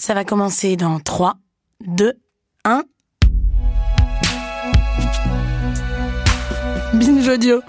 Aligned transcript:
Ça 0.00 0.14
va 0.14 0.24
commencer 0.24 0.76
dans 0.76 1.00
3, 1.00 1.38
2, 1.84 2.12
1. 2.64 2.84
Binge 6.94 7.28
audio. 7.28 7.60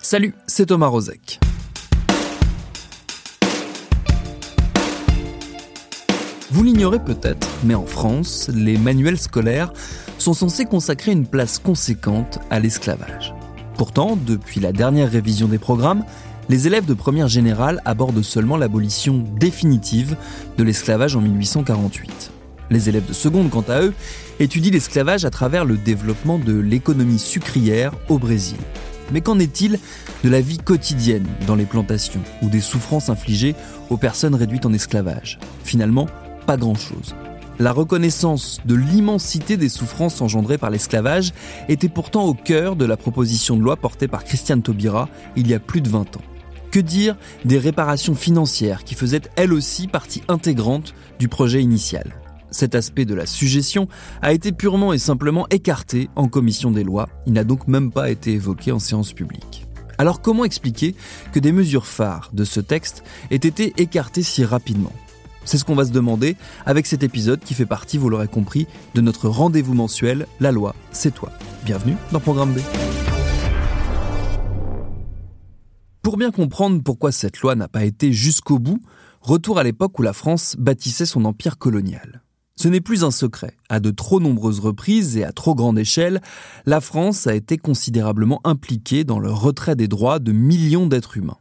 Salut, 0.00 0.34
c'est 0.46 0.64
Thomas 0.64 0.86
Rozek. 0.86 1.38
Vous 6.50 6.62
l'ignorez 6.64 7.04
peut-être, 7.04 7.46
mais 7.64 7.74
en 7.74 7.84
France, 7.84 8.48
les 8.48 8.78
manuels 8.78 9.18
scolaires 9.18 9.74
sont 10.16 10.32
censés 10.32 10.64
consacrer 10.64 11.12
une 11.12 11.26
place 11.26 11.58
conséquente 11.58 12.38
à 12.48 12.58
l'esclavage. 12.58 13.34
Pourtant, 13.76 14.16
depuis 14.16 14.60
la 14.60 14.72
dernière 14.72 15.10
révision 15.10 15.46
des 15.46 15.58
programmes, 15.58 16.04
les 16.48 16.66
élèves 16.66 16.86
de 16.86 16.94
première 16.94 17.28
générale 17.28 17.82
abordent 17.84 18.22
seulement 18.22 18.56
l'abolition 18.56 19.24
définitive 19.38 20.16
de 20.56 20.64
l'esclavage 20.64 21.14
en 21.14 21.20
1848. 21.20 22.32
Les 22.70 22.88
élèves 22.88 23.06
de 23.06 23.12
seconde, 23.12 23.50
quant 23.50 23.64
à 23.68 23.82
eux, 23.82 23.94
étudient 24.40 24.72
l'esclavage 24.72 25.24
à 25.24 25.30
travers 25.30 25.64
le 25.64 25.76
développement 25.76 26.38
de 26.38 26.54
l'économie 26.54 27.18
sucrière 27.18 27.92
au 28.08 28.18
Brésil. 28.18 28.58
Mais 29.10 29.20
qu'en 29.20 29.38
est-il 29.38 29.78
de 30.22 30.28
la 30.28 30.40
vie 30.40 30.58
quotidienne 30.58 31.26
dans 31.46 31.54
les 31.54 31.64
plantations 31.64 32.20
ou 32.42 32.48
des 32.48 32.60
souffrances 32.60 33.08
infligées 33.08 33.54
aux 33.88 33.96
personnes 33.96 34.34
réduites 34.34 34.66
en 34.66 34.72
esclavage? 34.72 35.38
Finalement, 35.64 36.06
pas 36.46 36.56
grand-chose. 36.56 37.14
La 37.58 37.72
reconnaissance 37.72 38.60
de 38.64 38.74
l'immensité 38.74 39.56
des 39.56 39.68
souffrances 39.68 40.20
engendrées 40.20 40.58
par 40.58 40.70
l'esclavage 40.70 41.32
était 41.68 41.88
pourtant 41.88 42.24
au 42.24 42.34
cœur 42.34 42.76
de 42.76 42.84
la 42.84 42.96
proposition 42.96 43.56
de 43.56 43.62
loi 43.62 43.76
portée 43.76 44.08
par 44.08 44.24
Christiane 44.24 44.62
Taubira 44.62 45.08
il 45.36 45.48
y 45.48 45.54
a 45.54 45.58
plus 45.58 45.80
de 45.80 45.88
20 45.88 46.16
ans. 46.16 46.22
Que 46.70 46.80
dire 46.80 47.16
des 47.44 47.58
réparations 47.58 48.14
financières 48.14 48.84
qui 48.84 48.94
faisaient 48.94 49.22
elles 49.36 49.54
aussi 49.54 49.88
partie 49.88 50.22
intégrante 50.28 50.94
du 51.18 51.28
projet 51.28 51.62
initial? 51.62 52.12
Cet 52.50 52.74
aspect 52.74 53.04
de 53.04 53.14
la 53.14 53.26
suggestion 53.26 53.88
a 54.20 54.32
été 54.32 54.52
purement 54.52 54.92
et 54.92 54.98
simplement 54.98 55.46
écarté 55.50 56.10
en 56.14 56.28
commission 56.28 56.70
des 56.70 56.84
lois, 56.84 57.08
il 57.26 57.32
n'a 57.32 57.44
donc 57.44 57.68
même 57.68 57.90
pas 57.90 58.10
été 58.10 58.32
évoqué 58.32 58.72
en 58.72 58.78
séance 58.78 59.12
publique. 59.12 59.66
Alors 59.96 60.20
comment 60.20 60.44
expliquer 60.44 60.94
que 61.32 61.40
des 61.40 61.52
mesures 61.52 61.86
phares 61.86 62.30
de 62.32 62.44
ce 62.44 62.60
texte 62.60 63.02
aient 63.30 63.36
été 63.36 63.72
écartées 63.78 64.22
si 64.22 64.44
rapidement? 64.44 64.92
C'est 65.44 65.56
ce 65.56 65.64
qu'on 65.64 65.74
va 65.74 65.86
se 65.86 65.92
demander 65.92 66.36
avec 66.66 66.86
cet 66.86 67.02
épisode 67.02 67.40
qui 67.40 67.54
fait 67.54 67.66
partie, 67.66 67.96
vous 67.96 68.10
l'aurez 68.10 68.28
compris, 68.28 68.66
de 68.94 69.00
notre 69.00 69.28
rendez-vous 69.28 69.74
mensuel 69.74 70.26
La 70.40 70.52
loi, 70.52 70.74
c'est 70.92 71.14
toi. 71.14 71.32
Bienvenue 71.64 71.96
dans 72.12 72.20
Programme 72.20 72.52
B. 72.52 72.58
Pour 76.02 76.16
bien 76.16 76.30
comprendre 76.30 76.82
pourquoi 76.82 77.12
cette 77.12 77.40
loi 77.40 77.54
n'a 77.54 77.68
pas 77.68 77.84
été 77.84 78.12
jusqu'au 78.12 78.58
bout, 78.58 78.80
retour 79.20 79.58
à 79.58 79.62
l'époque 79.62 79.98
où 79.98 80.02
la 80.02 80.12
France 80.12 80.56
bâtissait 80.58 81.06
son 81.06 81.24
empire 81.24 81.58
colonial. 81.58 82.22
Ce 82.56 82.66
n'est 82.66 82.80
plus 82.80 83.04
un 83.04 83.12
secret. 83.12 83.56
À 83.68 83.78
de 83.78 83.90
trop 83.90 84.18
nombreuses 84.18 84.58
reprises 84.58 85.16
et 85.16 85.22
à 85.22 85.32
trop 85.32 85.54
grande 85.54 85.78
échelle, 85.78 86.20
la 86.66 86.80
France 86.80 87.26
a 87.28 87.34
été 87.34 87.56
considérablement 87.56 88.40
impliquée 88.42 89.04
dans 89.04 89.20
le 89.20 89.30
retrait 89.30 89.76
des 89.76 89.86
droits 89.86 90.18
de 90.18 90.32
millions 90.32 90.86
d'êtres 90.86 91.16
humains. 91.16 91.38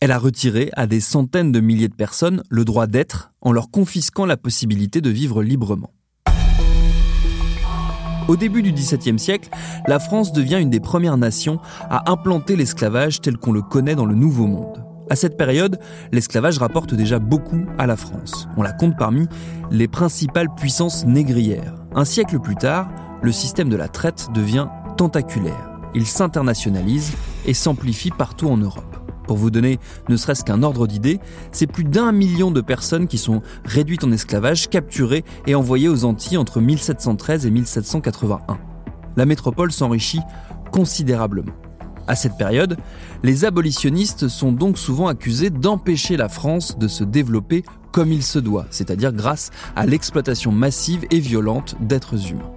Elle 0.00 0.12
a 0.12 0.18
retiré 0.18 0.70
à 0.74 0.86
des 0.86 1.00
centaines 1.00 1.52
de 1.52 1.60
milliers 1.60 1.88
de 1.88 1.94
personnes 1.94 2.42
le 2.48 2.64
droit 2.64 2.86
d'être 2.86 3.32
en 3.40 3.52
leur 3.52 3.70
confisquant 3.70 4.26
la 4.26 4.36
possibilité 4.36 5.00
de 5.00 5.10
vivre 5.10 5.42
librement. 5.42 5.92
Au 8.28 8.34
début 8.34 8.62
du 8.62 8.72
XVIIe 8.72 9.18
siècle, 9.20 9.50
la 9.86 10.00
France 10.00 10.32
devient 10.32 10.58
une 10.60 10.70
des 10.70 10.80
premières 10.80 11.16
nations 11.16 11.60
à 11.88 12.10
implanter 12.10 12.56
l'esclavage 12.56 13.20
tel 13.20 13.36
qu'on 13.36 13.52
le 13.52 13.62
connaît 13.62 13.94
dans 13.94 14.04
le 14.04 14.16
Nouveau 14.16 14.48
Monde. 14.48 14.84
À 15.08 15.14
cette 15.14 15.36
période, 15.36 15.78
l'esclavage 16.10 16.58
rapporte 16.58 16.94
déjà 16.94 17.20
beaucoup 17.20 17.64
à 17.78 17.86
la 17.86 17.96
France. 17.96 18.48
On 18.56 18.62
la 18.62 18.72
compte 18.72 18.96
parmi 18.98 19.28
les 19.70 19.86
principales 19.86 20.52
puissances 20.56 21.06
négrières. 21.06 21.74
Un 21.94 22.04
siècle 22.04 22.40
plus 22.40 22.56
tard, 22.56 22.88
le 23.22 23.30
système 23.30 23.68
de 23.68 23.76
la 23.76 23.86
traite 23.86 24.28
devient 24.34 24.66
tentaculaire. 24.96 25.70
Il 25.94 26.06
s'internationalise 26.06 27.12
et 27.46 27.54
s'amplifie 27.54 28.10
partout 28.10 28.48
en 28.48 28.56
Europe. 28.56 29.05
Pour 29.26 29.36
vous 29.36 29.50
donner 29.50 29.78
ne 30.08 30.16
serait-ce 30.16 30.44
qu'un 30.44 30.62
ordre 30.62 30.86
d'idée, 30.86 31.20
c'est 31.52 31.66
plus 31.66 31.84
d'un 31.84 32.12
million 32.12 32.50
de 32.50 32.60
personnes 32.60 33.08
qui 33.08 33.18
sont 33.18 33.42
réduites 33.64 34.04
en 34.04 34.12
esclavage, 34.12 34.68
capturées 34.68 35.24
et 35.46 35.54
envoyées 35.54 35.88
aux 35.88 36.04
Antilles 36.04 36.38
entre 36.38 36.60
1713 36.60 37.46
et 37.46 37.50
1781. 37.50 38.58
La 39.16 39.26
métropole 39.26 39.72
s'enrichit 39.72 40.20
considérablement. 40.70 41.52
À 42.08 42.14
cette 42.14 42.36
période, 42.36 42.76
les 43.24 43.44
abolitionnistes 43.44 44.28
sont 44.28 44.52
donc 44.52 44.78
souvent 44.78 45.08
accusés 45.08 45.50
d'empêcher 45.50 46.16
la 46.16 46.28
France 46.28 46.78
de 46.78 46.86
se 46.86 47.02
développer 47.02 47.64
comme 47.90 48.12
il 48.12 48.22
se 48.22 48.38
doit, 48.38 48.66
c'est-à-dire 48.70 49.12
grâce 49.12 49.50
à 49.74 49.86
l'exploitation 49.86 50.52
massive 50.52 51.04
et 51.10 51.18
violente 51.18 51.76
d'êtres 51.80 52.30
humains. 52.30 52.52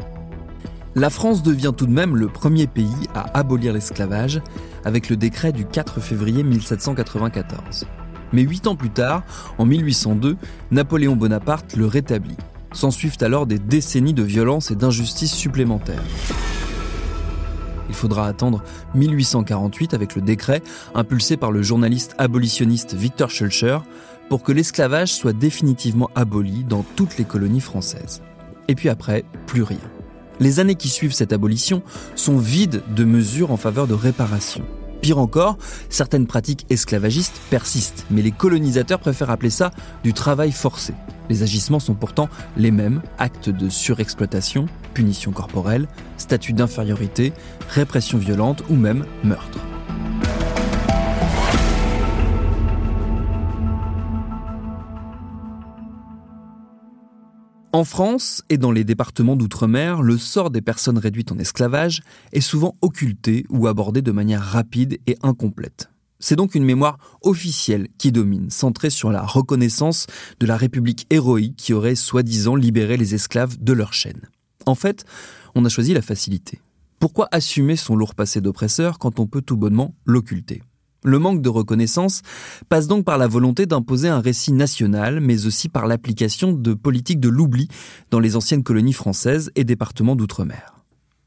La 0.99 1.09
France 1.09 1.43
devient 1.43 1.71
tout 1.77 1.85
de 1.85 1.93
même 1.93 2.17
le 2.17 2.27
premier 2.27 2.67
pays 2.67 3.07
à 3.15 3.39
abolir 3.39 3.71
l'esclavage 3.71 4.41
avec 4.83 5.09
le 5.09 5.15
décret 5.15 5.53
du 5.53 5.63
4 5.63 6.01
février 6.01 6.43
1794. 6.43 7.87
Mais 8.33 8.41
huit 8.41 8.67
ans 8.67 8.75
plus 8.75 8.89
tard, 8.89 9.23
en 9.57 9.65
1802, 9.65 10.35
Napoléon 10.71 11.15
Bonaparte 11.15 11.77
le 11.77 11.85
rétablit. 11.85 12.35
S'ensuivent 12.73 13.15
alors 13.21 13.45
des 13.45 13.59
décennies 13.59 14.13
de 14.13 14.23
violence 14.23 14.71
et 14.71 14.75
d'injustice 14.75 15.31
supplémentaires. 15.31 16.03
Il 17.87 17.95
faudra 17.95 18.27
attendre 18.27 18.61
1848 18.93 19.93
avec 19.93 20.15
le 20.15 20.21
décret 20.21 20.61
impulsé 20.95 21.37
par 21.37 21.53
le 21.53 21.61
journaliste 21.61 22.13
abolitionniste 22.17 22.93
Victor 22.93 23.29
Schulcher 23.31 23.77
pour 24.27 24.43
que 24.43 24.51
l'esclavage 24.51 25.13
soit 25.13 25.31
définitivement 25.31 26.09
aboli 26.13 26.65
dans 26.65 26.83
toutes 26.97 27.17
les 27.17 27.23
colonies 27.23 27.61
françaises. 27.61 28.21
Et 28.67 28.75
puis 28.75 28.89
après, 28.89 29.23
plus 29.47 29.63
rien. 29.63 29.79
Les 30.39 30.59
années 30.59 30.75
qui 30.75 30.89
suivent 30.89 31.13
cette 31.13 31.33
abolition 31.33 31.83
sont 32.15 32.37
vides 32.37 32.81
de 32.95 33.03
mesures 33.03 33.51
en 33.51 33.57
faveur 33.57 33.87
de 33.87 33.93
réparation. 33.93 34.63
Pire 35.01 35.17
encore, 35.17 35.57
certaines 35.89 36.27
pratiques 36.27 36.65
esclavagistes 36.69 37.39
persistent, 37.49 38.05
mais 38.11 38.21
les 38.21 38.31
colonisateurs 38.31 38.99
préfèrent 38.99 39.29
appeler 39.29 39.49
ça 39.49 39.71
du 40.03 40.13
travail 40.13 40.51
forcé. 40.51 40.93
Les 41.29 41.43
agissements 41.43 41.79
sont 41.79 41.93
pourtant 41.93 42.27
les 42.57 42.71
mêmes, 42.71 43.01
actes 43.17 43.49
de 43.49 43.69
surexploitation, 43.69 44.65
punition 44.93 45.31
corporelle, 45.31 45.87
statut 46.17 46.53
d'infériorité, 46.53 47.33
répression 47.69 48.17
violente 48.17 48.63
ou 48.69 48.75
même 48.75 49.05
meurtre. 49.23 49.59
En 57.71 57.83
France 57.83 58.41
et 58.49 58.57
dans 58.57 58.71
les 58.71 58.83
départements 58.83 59.35
d'outre-mer, 59.35 60.01
le 60.01 60.17
sort 60.17 60.49
des 60.49 60.61
personnes 60.61 60.97
réduites 60.97 61.31
en 61.31 61.37
esclavage 61.37 62.01
est 62.33 62.41
souvent 62.41 62.75
occulté 62.81 63.45
ou 63.49 63.67
abordé 63.67 64.01
de 64.01 64.11
manière 64.11 64.41
rapide 64.41 64.97
et 65.05 65.17
incomplète. 65.21 65.91
C'est 66.19 66.35
donc 66.35 66.55
une 66.55 66.65
mémoire 66.65 66.97
officielle 67.21 67.87
qui 67.99 68.11
domine, 68.11 68.49
centrée 68.49 68.89
sur 68.89 69.11
la 69.11 69.21
reconnaissance 69.21 70.07
de 70.39 70.47
la 70.47 70.57
République 70.57 71.05
héroïque 71.11 71.57
qui 71.57 71.73
aurait 71.73 71.93
soi-disant 71.93 72.55
libéré 72.55 72.97
les 72.97 73.13
esclaves 73.13 73.61
de 73.61 73.73
leur 73.73 73.93
chaîne. 73.93 74.29
En 74.65 74.75
fait, 74.75 75.05
on 75.53 75.63
a 75.63 75.69
choisi 75.69 75.93
la 75.93 76.01
facilité. 76.01 76.61
Pourquoi 76.97 77.27
assumer 77.31 77.75
son 77.75 77.95
lourd 77.95 78.15
passé 78.15 78.41
d'oppresseur 78.41 78.97
quand 78.97 79.19
on 79.19 79.27
peut 79.27 79.43
tout 79.43 79.57
bonnement 79.57 79.93
l'occulter? 80.05 80.63
Le 81.03 81.19
manque 81.19 81.41
de 81.41 81.49
reconnaissance 81.49 82.21
passe 82.67 82.87
donc 82.87 83.05
par 83.05 83.17
la 83.17 83.27
volonté 83.27 83.65
d'imposer 83.65 84.09
un 84.09 84.19
récit 84.19 84.51
national, 84.51 85.19
mais 85.19 85.45
aussi 85.45 85.69
par 85.69 85.87
l'application 85.87 86.51
de 86.51 86.73
politiques 86.73 87.19
de 87.19 87.29
l'oubli 87.29 87.67
dans 88.11 88.19
les 88.19 88.35
anciennes 88.35 88.63
colonies 88.63 88.93
françaises 88.93 89.51
et 89.55 89.63
départements 89.63 90.15
d'outre-mer. 90.15 90.75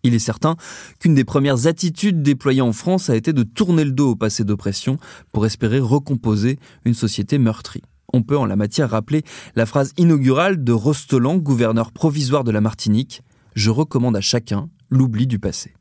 Il 0.02 0.14
est 0.14 0.18
certain 0.18 0.56
qu'une 0.98 1.14
des 1.14 1.24
premières 1.24 1.66
attitudes 1.66 2.22
déployées 2.22 2.60
en 2.60 2.72
France 2.72 3.08
a 3.08 3.16
été 3.16 3.32
de 3.32 3.44
tourner 3.44 3.84
le 3.84 3.92
dos 3.92 4.10
au 4.10 4.16
passé 4.16 4.44
d'oppression 4.44 4.98
pour 5.32 5.46
espérer 5.46 5.78
recomposer 5.78 6.58
une 6.84 6.94
société 6.94 7.38
meurtrie. 7.38 7.82
On 8.12 8.22
peut 8.22 8.36
en 8.36 8.46
la 8.46 8.56
matière 8.56 8.90
rappeler 8.90 9.22
la 9.54 9.64
phrase 9.64 9.92
inaugurale 9.96 10.62
de 10.62 10.72
Rostolan, 10.72 11.36
gouverneur 11.36 11.92
provisoire 11.92 12.44
de 12.44 12.50
la 12.50 12.60
Martinique 12.60 13.22
Je 13.54 13.70
recommande 13.70 14.16
à 14.16 14.20
chacun 14.20 14.68
l'oubli 14.90 15.26
du 15.26 15.38
passé. 15.38 15.72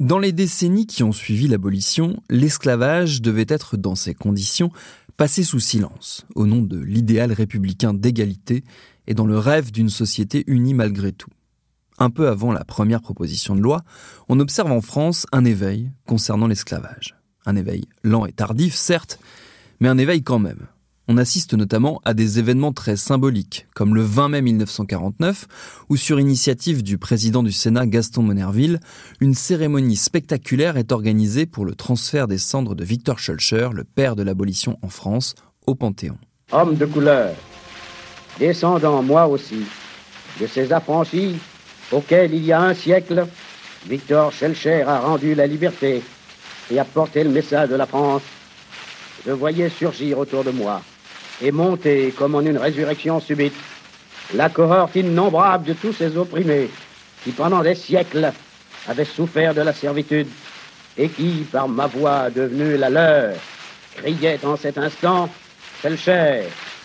Dans 0.00 0.20
les 0.20 0.30
décennies 0.30 0.86
qui 0.86 1.02
ont 1.02 1.10
suivi 1.10 1.48
l'abolition, 1.48 2.22
l'esclavage 2.30 3.20
devait 3.20 3.46
être 3.48 3.76
dans 3.76 3.96
ces 3.96 4.14
conditions 4.14 4.70
passé 5.16 5.42
sous 5.42 5.58
silence, 5.58 6.24
au 6.36 6.46
nom 6.46 6.62
de 6.62 6.78
l'idéal 6.78 7.32
républicain 7.32 7.94
d'égalité 7.94 8.62
et 9.08 9.14
dans 9.14 9.26
le 9.26 9.36
rêve 9.36 9.72
d'une 9.72 9.90
société 9.90 10.44
unie 10.46 10.72
malgré 10.72 11.10
tout. 11.10 11.32
Un 11.98 12.10
peu 12.10 12.28
avant 12.28 12.52
la 12.52 12.64
première 12.64 13.00
proposition 13.00 13.56
de 13.56 13.60
loi, 13.60 13.82
on 14.28 14.38
observe 14.38 14.70
en 14.70 14.80
France 14.80 15.26
un 15.32 15.44
éveil 15.44 15.90
concernant 16.06 16.46
l'esclavage. 16.46 17.16
Un 17.44 17.56
éveil 17.56 17.84
lent 18.04 18.24
et 18.24 18.32
tardif, 18.32 18.76
certes, 18.76 19.18
mais 19.80 19.88
un 19.88 19.98
éveil 19.98 20.22
quand 20.22 20.38
même. 20.38 20.68
On 21.10 21.16
assiste 21.16 21.54
notamment 21.54 22.02
à 22.04 22.12
des 22.12 22.38
événements 22.38 22.74
très 22.74 22.96
symboliques, 22.96 23.66
comme 23.74 23.94
le 23.94 24.02
20 24.02 24.28
mai 24.28 24.42
1949, 24.42 25.46
où 25.88 25.96
sur 25.96 26.20
initiative 26.20 26.82
du 26.82 26.98
président 26.98 27.42
du 27.42 27.50
Sénat 27.50 27.86
Gaston 27.86 28.22
Monerville, 28.22 28.78
une 29.20 29.32
cérémonie 29.32 29.96
spectaculaire 29.96 30.76
est 30.76 30.92
organisée 30.92 31.46
pour 31.46 31.64
le 31.64 31.74
transfert 31.74 32.26
des 32.28 32.36
cendres 32.36 32.74
de 32.74 32.84
Victor 32.84 33.18
Schulcher, 33.18 33.70
le 33.72 33.84
père 33.84 34.16
de 34.16 34.22
l'abolition 34.22 34.78
en 34.82 34.90
France, 34.90 35.34
au 35.66 35.74
Panthéon. 35.74 36.18
Homme 36.52 36.76
de 36.76 36.84
couleur, 36.84 37.34
descendant 38.38 39.02
moi 39.02 39.26
aussi 39.28 39.64
de 40.38 40.46
ces 40.46 40.74
affranchis 40.74 41.38
auxquels 41.90 42.34
il 42.34 42.44
y 42.44 42.52
a 42.52 42.60
un 42.60 42.74
siècle, 42.74 43.26
Victor 43.88 44.30
Schulcher 44.30 44.82
a 44.82 45.00
rendu 45.00 45.34
la 45.34 45.46
liberté 45.46 46.02
et 46.70 46.78
a 46.78 46.84
porté 46.84 47.24
le 47.24 47.30
message 47.30 47.70
de 47.70 47.76
la 47.76 47.86
France, 47.86 48.22
je 49.24 49.32
voyais 49.32 49.70
surgir 49.70 50.18
autour 50.18 50.44
de 50.44 50.50
moi 50.50 50.82
et 51.42 51.52
monter 51.52 52.12
comme 52.16 52.34
en 52.34 52.40
une 52.40 52.58
résurrection 52.58 53.20
subite 53.20 53.54
la 54.34 54.48
cohorte 54.48 54.96
innombrable 54.96 55.66
de 55.66 55.72
tous 55.72 55.92
ces 55.92 56.16
opprimés 56.16 56.68
qui 57.24 57.30
pendant 57.30 57.62
des 57.62 57.74
siècles 57.74 58.32
avaient 58.86 59.04
souffert 59.04 59.54
de 59.54 59.62
la 59.62 59.72
servitude 59.72 60.28
et 60.96 61.08
qui, 61.08 61.46
par 61.50 61.68
ma 61.68 61.86
voix 61.86 62.30
devenue 62.30 62.76
la 62.76 62.90
leur, 62.90 63.34
criaient 63.96 64.40
en 64.44 64.56
cet 64.56 64.78
instant, 64.78 65.28
Schulcher 65.80 66.42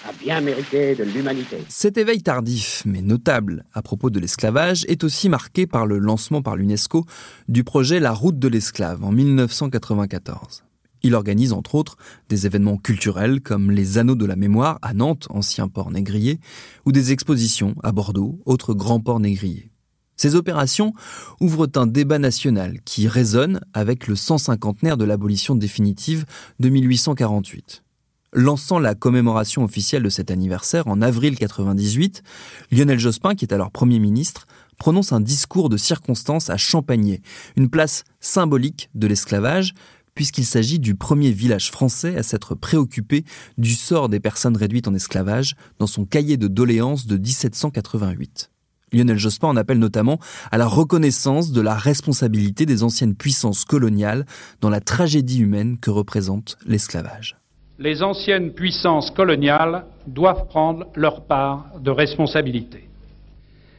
a 0.08 0.12
bien 0.20 0.42
mérité 0.42 0.96
de 0.96 1.04
l'humanité. 1.04 1.58
Cet 1.70 1.98
éveil 1.98 2.22
tardif, 2.22 2.84
mais 2.86 3.02
notable, 3.02 3.64
à 3.74 3.82
propos 3.82 4.10
de 4.10 4.20
l'esclavage, 4.20 4.86
est 4.88 5.04
aussi 5.04 5.30
marqué 5.30 5.66
par 5.66 5.86
le 5.86 5.98
lancement 5.98 6.42
par 6.42 6.56
l'UNESCO 6.56 7.06
du 7.48 7.64
projet 7.64 8.00
La 8.00 8.12
route 8.12 8.38
de 8.38 8.48
l'esclave 8.48 9.04
en 9.04 9.12
1994. 9.12 10.64
Il 11.04 11.16
organise 11.16 11.52
entre 11.52 11.76
autres 11.76 11.98
des 12.30 12.46
événements 12.46 12.78
culturels 12.78 13.42
comme 13.42 13.72
les 13.72 13.98
Anneaux 13.98 14.16
de 14.16 14.26
la 14.26 14.38
Mémoire 14.38 14.80
à 14.82 14.94
Nantes, 14.94 15.28
ancien 15.30 15.68
port 15.68 15.92
négrier, 15.92 16.40
ou 16.86 16.94
des 16.94 17.12
expositions 17.12 17.76
à 17.84 17.92
Bordeaux, 17.92 18.40
autre 18.46 18.74
grand 18.74 19.02
port 19.02 19.20
négrier. 19.20 19.70
Ces 20.16 20.36
opérations 20.36 20.94
ouvrent 21.42 21.70
un 21.76 21.88
débat 21.88 22.20
national 22.20 22.80
qui 22.86 23.10
résonne 23.10 23.60
avec 23.74 24.08
le 24.08 24.16
150naire 24.16 24.96
de 24.96 25.04
l'abolition 25.04 25.56
définitive 25.56 26.26
de 26.62 26.70
1848. 26.70 27.84
Lançant 28.32 28.80
la 28.80 28.96
commémoration 28.96 29.64
officielle 29.64 30.04
de 30.04 30.10
cet 30.10 30.32
anniversaire 30.32 30.88
en 30.88 31.02
avril 31.02 31.38
98, 31.38 32.24
Lionel 32.72 33.00
Jospin, 33.00 33.36
qui 33.36 33.44
est 33.44 33.54
alors 33.54 33.72
Premier 33.72 34.00
ministre, 34.00 34.48
prononce 34.78 35.12
un 35.12 35.22
discours 35.22 35.70
de 35.70 35.78
circonstance 35.78 36.50
à 36.50 36.58
Champagné, 36.58 37.22
une 37.58 37.70
place 37.70 38.06
symbolique 38.22 38.90
de 38.96 39.08
l'esclavage, 39.08 39.74
puisqu'il 40.16 40.46
s'agit 40.46 40.80
du 40.80 40.96
premier 40.96 41.32
village 41.32 41.72
français 41.72 42.18
à 42.18 42.24
s'être 42.24 42.56
préoccupé 42.56 43.24
du 43.58 43.74
sort 43.74 44.10
des 44.10 44.20
personnes 44.20 44.58
réduites 44.58 44.88
en 44.88 44.94
esclavage 44.94 45.56
dans 45.80 45.88
son 45.88 46.06
cahier 46.06 46.38
de 46.38 46.48
doléances 46.48 47.08
de 47.08 47.18
1788. 47.18 48.50
Lionel 48.94 49.18
Jospin 49.18 49.48
en 49.48 49.58
appelle 49.58 49.80
notamment 49.80 50.20
à 50.52 50.58
la 50.58 50.68
reconnaissance 50.68 51.52
de 51.52 51.62
la 51.62 51.74
responsabilité 51.74 52.66
des 52.66 52.84
anciennes 52.84 53.16
puissances 53.16 53.66
coloniales 53.66 54.26
dans 54.62 54.70
la 54.70 54.80
tragédie 54.80 55.42
humaine 55.42 55.78
que 55.80 55.90
représente 55.90 56.58
l'esclavage. 56.66 57.38
Les 57.80 58.04
anciennes 58.04 58.54
puissances 58.54 59.10
coloniales 59.10 59.86
doivent 60.06 60.48
prendre 60.48 60.86
leur 60.96 61.26
part 61.26 61.66
de 61.80 61.90
responsabilité. 61.90 62.88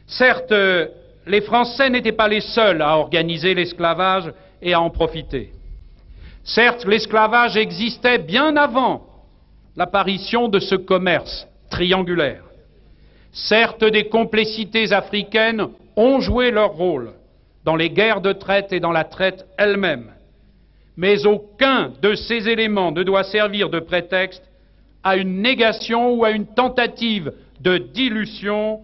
Certes, 0.07 0.53
les 1.27 1.41
Français 1.43 1.89
n'étaient 1.91 2.13
pas 2.13 2.29
les 2.29 2.41
seuls 2.41 2.83
à 2.83 2.99
organiser 2.99 3.55
l'esclavage 3.55 4.33
et 4.61 4.75
à 4.75 4.81
en 4.81 4.91
profiter. 4.91 5.53
Certes, 6.45 6.85
l'esclavage 6.85 7.57
existait 7.57 8.19
bien 8.19 8.57
avant 8.57 9.07
l'apparition 9.77 10.49
de 10.49 10.61
ce 10.61 10.75
commerce 10.75 11.49
triangulaire. 11.71 12.45
Certes, 13.33 13.85
des 13.85 14.09
complicités 14.09 14.93
africaines 14.93 15.69
ont 15.97 16.21
joué 16.21 16.51
leur 16.51 16.73
rôle 16.73 17.13
dans 17.65 17.77
les 17.77 17.91
guerres 17.91 18.21
de 18.21 18.33
traite 18.33 18.73
et 18.73 18.81
dans 18.81 18.93
la 18.93 19.05
traite 19.05 19.47
elle-même. 19.57 20.11
Mais 20.97 21.27
aucun 21.27 21.93
de 22.03 22.15
ces 22.15 22.49
éléments 22.49 22.93
ne 22.93 23.03
doit 23.03 23.25
servir 23.25 23.71
de 23.71 23.81
prétexte 23.81 24.45
à 25.03 25.17
une 25.17 25.43
négation 25.43 26.15
ou 26.15 26.25
à 26.25 26.31
une 26.31 26.47
tentative 26.47 27.33
de 27.61 27.79
dilution 27.79 28.81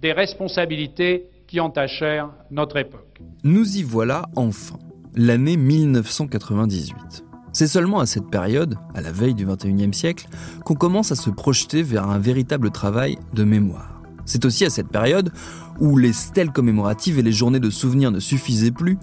des 0.00 0.12
responsabilités 0.12 1.26
qui 1.46 1.60
entachèrent 1.60 2.30
notre 2.50 2.78
époque. 2.78 3.20
Nous 3.44 3.76
y 3.76 3.82
voilà 3.82 4.24
enfin 4.34 4.78
l'année 5.14 5.56
1998. 5.56 7.24
C'est 7.52 7.66
seulement 7.66 8.00
à 8.00 8.06
cette 8.06 8.30
période, 8.30 8.76
à 8.94 9.02
la 9.02 9.12
veille 9.12 9.34
du 9.34 9.44
XXIe 9.44 9.92
siècle, 9.92 10.26
qu'on 10.64 10.74
commence 10.74 11.12
à 11.12 11.16
se 11.16 11.28
projeter 11.28 11.82
vers 11.82 12.08
un 12.08 12.18
véritable 12.18 12.70
travail 12.70 13.18
de 13.34 13.44
mémoire. 13.44 14.00
C'est 14.24 14.44
aussi 14.44 14.64
à 14.64 14.70
cette 14.70 14.88
période, 14.88 15.32
où 15.80 15.98
les 15.98 16.12
stèles 16.12 16.50
commémoratives 16.50 17.18
et 17.18 17.22
les 17.22 17.32
journées 17.32 17.60
de 17.60 17.70
souvenirs 17.70 18.10
ne 18.10 18.20
suffisaient 18.20 18.70
plus, 18.70 18.98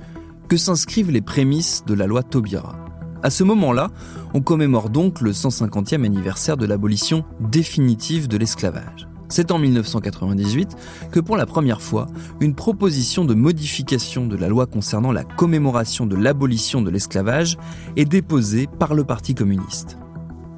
que 0.48 0.58
s'inscrivent 0.58 1.12
les 1.12 1.22
prémices 1.22 1.84
de 1.86 1.94
la 1.94 2.08
loi 2.08 2.24
Taubira. 2.24 2.76
À 3.22 3.30
ce 3.30 3.44
moment-là, 3.44 3.92
on 4.34 4.42
commémore 4.42 4.90
donc 4.90 5.22
le 5.22 5.32
150e 5.32 6.06
anniversaire 6.06 6.58
de 6.58 6.66
l'abolition 6.66 7.26
définitive 7.40 8.28
de 8.28 8.38
l'esclavage. 8.38 9.08
C'est 9.30 9.52
en 9.52 9.60
1998 9.60 10.76
que 11.12 11.20
pour 11.20 11.38
la 11.38 11.46
première 11.46 11.82
fois, 11.82 12.08
une 12.42 12.56
proposition 12.56 13.26
de 13.26 13.36
modification 13.36 14.26
de 14.26 14.36
la 14.36 14.48
loi 14.48 14.66
concernant 14.66 15.12
la 15.12 15.24
commémoration 15.24 16.08
de 16.08 16.16
l'abolition 16.16 16.82
de 16.82 16.90
l'esclavage 16.90 17.58
est 17.96 18.06
déposée 18.06 18.68
par 18.80 18.96
le 18.96 19.04
Parti 19.04 19.36
communiste. 19.36 20.00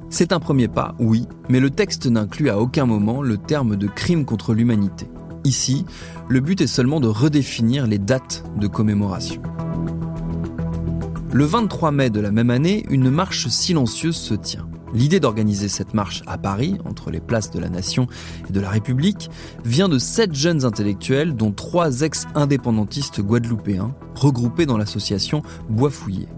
C'est 0.08 0.32
un 0.32 0.40
premier 0.40 0.68
pas, 0.68 0.94
oui, 0.98 1.26
mais 1.50 1.60
le 1.60 1.70
texte 1.70 2.06
n'inclut 2.06 2.48
à 2.48 2.58
aucun 2.58 2.86
moment 2.86 3.22
le 3.22 3.36
terme 3.36 3.76
de 3.76 3.86
crime 3.86 4.24
contre 4.24 4.54
l'humanité. 4.54 5.06
Ici, 5.44 5.84
le 6.28 6.40
but 6.40 6.60
est 6.60 6.66
seulement 6.66 7.00
de 7.00 7.08
redéfinir 7.08 7.86
les 7.86 7.98
dates 7.98 8.44
de 8.56 8.68
commémoration. 8.68 9.42
Le 11.32 11.44
23 11.44 11.92
mai 11.92 12.10
de 12.10 12.20
la 12.20 12.30
même 12.30 12.50
année, 12.50 12.84
une 12.90 13.10
marche 13.10 13.48
silencieuse 13.48 14.16
se 14.16 14.34
tient. 14.34 14.66
L'idée 14.94 15.20
d'organiser 15.20 15.68
cette 15.68 15.94
marche 15.94 16.22
à 16.26 16.36
Paris, 16.36 16.78
entre 16.84 17.10
les 17.10 17.20
places 17.20 17.50
de 17.50 17.58
la 17.58 17.70
Nation 17.70 18.06
et 18.48 18.52
de 18.52 18.60
la 18.60 18.70
République, 18.70 19.30
vient 19.64 19.88
de 19.88 19.98
sept 19.98 20.34
jeunes 20.34 20.64
intellectuels, 20.64 21.34
dont 21.34 21.50
trois 21.50 22.02
ex-indépendantistes 22.02 23.20
guadeloupéens, 23.20 23.94
regroupés 24.14 24.66
dans 24.66 24.76
l'association 24.76 25.42
Bois 25.70 25.90
Fouillé. 25.90 26.28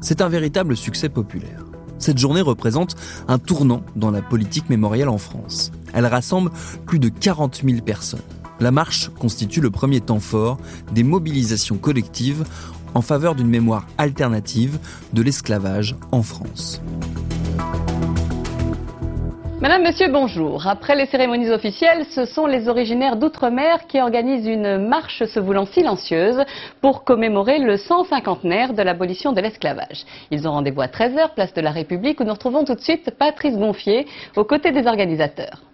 C'est 0.00 0.22
un 0.22 0.28
véritable 0.28 0.76
succès 0.76 1.08
populaire. 1.08 1.64
Cette 1.98 2.18
journée 2.18 2.40
représente 2.40 2.96
un 3.26 3.38
tournant 3.38 3.82
dans 3.96 4.10
la 4.10 4.22
politique 4.22 4.70
mémorielle 4.70 5.08
en 5.08 5.18
France. 5.18 5.72
Elle 5.92 6.06
rassemble 6.06 6.50
plus 6.86 6.98
de 6.98 7.08
40 7.08 7.62
000 7.64 7.82
personnes. 7.82 8.20
La 8.60 8.70
marche 8.70 9.10
constitue 9.18 9.60
le 9.60 9.70
premier 9.70 10.00
temps 10.00 10.20
fort 10.20 10.58
des 10.92 11.04
mobilisations 11.04 11.76
collectives 11.76 12.44
en 12.94 13.02
faveur 13.02 13.34
d'une 13.34 13.48
mémoire 13.48 13.86
alternative 13.98 14.78
de 15.12 15.22
l'esclavage 15.22 15.96
en 16.10 16.22
France. 16.22 16.80
Madame, 19.60 19.82
Monsieur, 19.82 20.06
bonjour. 20.08 20.68
Après 20.68 20.94
les 20.94 21.06
cérémonies 21.06 21.50
officielles, 21.50 22.06
ce 22.10 22.26
sont 22.26 22.46
les 22.46 22.68
originaires 22.68 23.16
d'outre-mer 23.16 23.88
qui 23.88 24.00
organisent 24.00 24.46
une 24.46 24.86
marche 24.86 25.24
se 25.24 25.40
voulant 25.40 25.66
silencieuse 25.66 26.44
pour 26.80 27.02
commémorer 27.02 27.58
le 27.58 27.74
150naire 27.74 28.72
de 28.72 28.82
l'abolition 28.82 29.32
de 29.32 29.40
l'esclavage. 29.40 30.04
Ils 30.30 30.46
ont 30.46 30.52
rendez-vous 30.52 30.82
à 30.82 30.86
13h, 30.86 31.34
place 31.34 31.52
de 31.54 31.60
la 31.60 31.72
République, 31.72 32.20
où 32.20 32.24
nous 32.24 32.34
retrouvons 32.34 32.64
tout 32.64 32.76
de 32.76 32.80
suite 32.80 33.10
Patrice 33.18 33.56
Gonfier, 33.56 34.06
aux 34.36 34.44
côtés 34.44 34.70
des 34.70 34.86
organisateurs. 34.86 35.64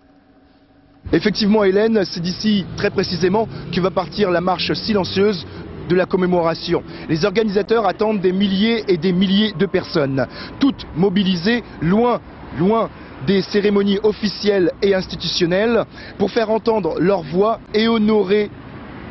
Effectivement, 1.13 1.63
Hélène, 1.63 2.07
c'est 2.07 2.23
d'ici 2.23 2.65
très 2.79 2.89
précisément 2.89 3.47
que 3.71 3.83
va 3.83 3.91
partir 3.91 4.31
la 4.31 4.41
marche 4.41 4.73
silencieuse 4.73 5.47
de 5.91 5.95
la 5.95 6.07
commémoration. 6.07 6.83
Les 7.11 7.27
organisateurs 7.27 7.87
attendent 7.87 8.23
des 8.23 8.33
milliers 8.33 8.83
et 8.89 8.97
des 8.97 9.13
milliers 9.13 9.53
de 9.53 9.67
personnes, 9.67 10.27
toutes 10.59 10.87
mobilisées 10.97 11.63
loin, 11.83 12.23
loin 12.59 12.89
des 13.27 13.43
cérémonies 13.43 13.99
officielles 14.03 14.73
et 14.83 14.95
institutionnelles 14.95 15.85
pour 16.19 16.31
faire 16.31 16.51
entendre 16.51 17.01
leur 17.01 17.23
voix 17.23 17.61
et 17.75 17.89
honorer 17.89 18.51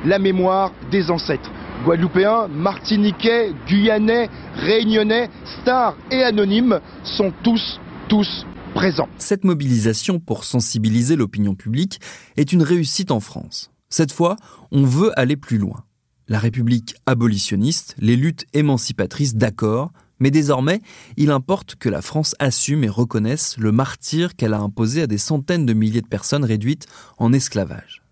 la 0.06 0.20
mémoire 0.20 0.72
des 0.92 1.10
ancêtres. 1.10 1.52
Guadeloupéens, 1.86 2.48
Martiniquais, 2.48 3.52
Guyanais, 3.68 4.30
Réunionnais, 4.56 5.30
stars 5.62 5.98
et 6.12 6.24
anonymes 6.24 6.80
sont 7.04 7.34
tous, 7.44 7.80
tous 8.08 8.46
présents. 8.74 9.10
Cette 9.18 9.44
mobilisation 9.44 10.20
pour 10.20 10.44
sensibiliser 10.44 11.16
l'opinion 11.16 11.56
publique 11.56 12.00
est 12.38 12.54
une 12.54 12.64
réussite 12.64 13.12
en 13.12 13.20
France. 13.20 13.70
Cette 13.90 14.12
fois, 14.12 14.38
on 14.72 14.86
veut 14.86 15.12
aller 15.20 15.36
plus 15.36 15.58
loin. 15.58 15.84
La 16.28 16.40
République 16.40 16.96
abolitionniste, 17.06 17.96
les 18.00 18.16
luttes 18.16 18.46
émancipatrices, 18.54 19.36
d'accord, 19.36 19.92
Mais 20.24 20.32
désormais, 20.32 20.82
il 21.18 21.32
importe 21.32 21.76
que 21.76 21.90
la 21.90 22.02
France 22.02 22.34
assume 22.40 22.86
et 22.86 22.90
reconnaisse 22.90 23.58
le 23.58 23.74
martyr 23.74 24.38
qu'elle 24.38 24.54
a 24.54 24.60
imposé 24.62 25.02
à 25.02 25.08
des 25.08 25.18
centaines 25.18 25.66
de 25.66 25.74
milliers 25.74 26.00
de 26.00 26.08
personnes 26.08 26.46
réduites 26.46 26.88
en 27.18 27.34
esclavage. 27.34 28.04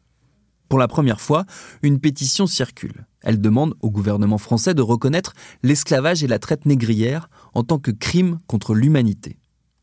Pour 0.67 0.77
la 0.77 0.89
première 0.89 1.21
fois, 1.21 1.45
une 1.83 2.01
pétition 2.01 2.47
circule. 2.47 3.05
Elle 3.21 3.39
demande 3.39 3.75
au 3.79 3.89
gouvernement 3.89 4.39
français 4.39 4.73
de 4.73 4.81
reconnaître 4.81 5.35
l'esclavage 5.63 6.21
et 6.21 6.27
la 6.27 6.37
traite 6.37 6.65
négrière 6.65 7.29
en 7.53 7.63
tant 7.63 7.79
que 7.79 7.91
crime 7.91 8.39
contre 8.45 8.75
l'humanité. 8.75 9.37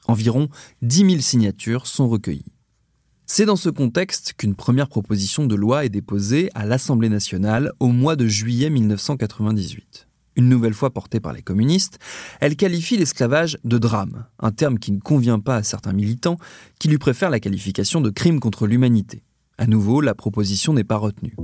Environ 0.07 0.51
10 0.83 1.11
000 1.11 1.21
signatures 1.21 1.87
sont 1.87 2.11
recueillies. 2.11 2.53
C'est 3.25 3.47
dans 3.47 3.57
ce 3.57 3.71
contexte 3.71 4.35
qu'une 4.37 4.55
première 4.55 4.91
proposition 4.91 5.47
de 5.47 5.55
loi 5.55 5.87
est 5.87 5.89
déposée 5.89 6.51
à 6.55 6.67
l'Assemblée 6.67 7.09
nationale 7.09 7.73
au 7.81 7.89
mois 7.89 8.17
de 8.17 8.27
juillet 8.27 8.69
1998. 8.69 10.08
Une 10.39 10.49
nouvelle 10.49 10.73
fois 10.73 10.89
portée 10.91 11.21
par 11.21 11.35
les 11.35 11.43
communistes, 11.43 11.99
elle 12.41 12.57
qualifie 12.57 12.97
l'esclavage 12.97 13.59
de 13.65 13.77
drame, 13.77 14.25
un 14.39 14.51
terme 14.51 14.79
qui 14.79 14.93
ne 14.93 15.01
convient 15.01 15.41
pas 15.41 15.57
à 15.57 15.63
certains 15.63 15.93
militants 15.93 16.39
qui 16.79 16.89
lui 16.89 16.97
préfèrent 16.97 17.29
la 17.29 17.41
qualification 17.41 18.01
de 18.01 18.09
crime 18.09 18.41
contre 18.41 18.67
l'humanité. 18.67 19.23
À 19.59 19.67
nouveau, 19.67 20.01
la 20.01 20.15
proposition 20.15 20.73
n'est 20.73 20.85
pas 20.85 20.97
retenue. 20.97 21.37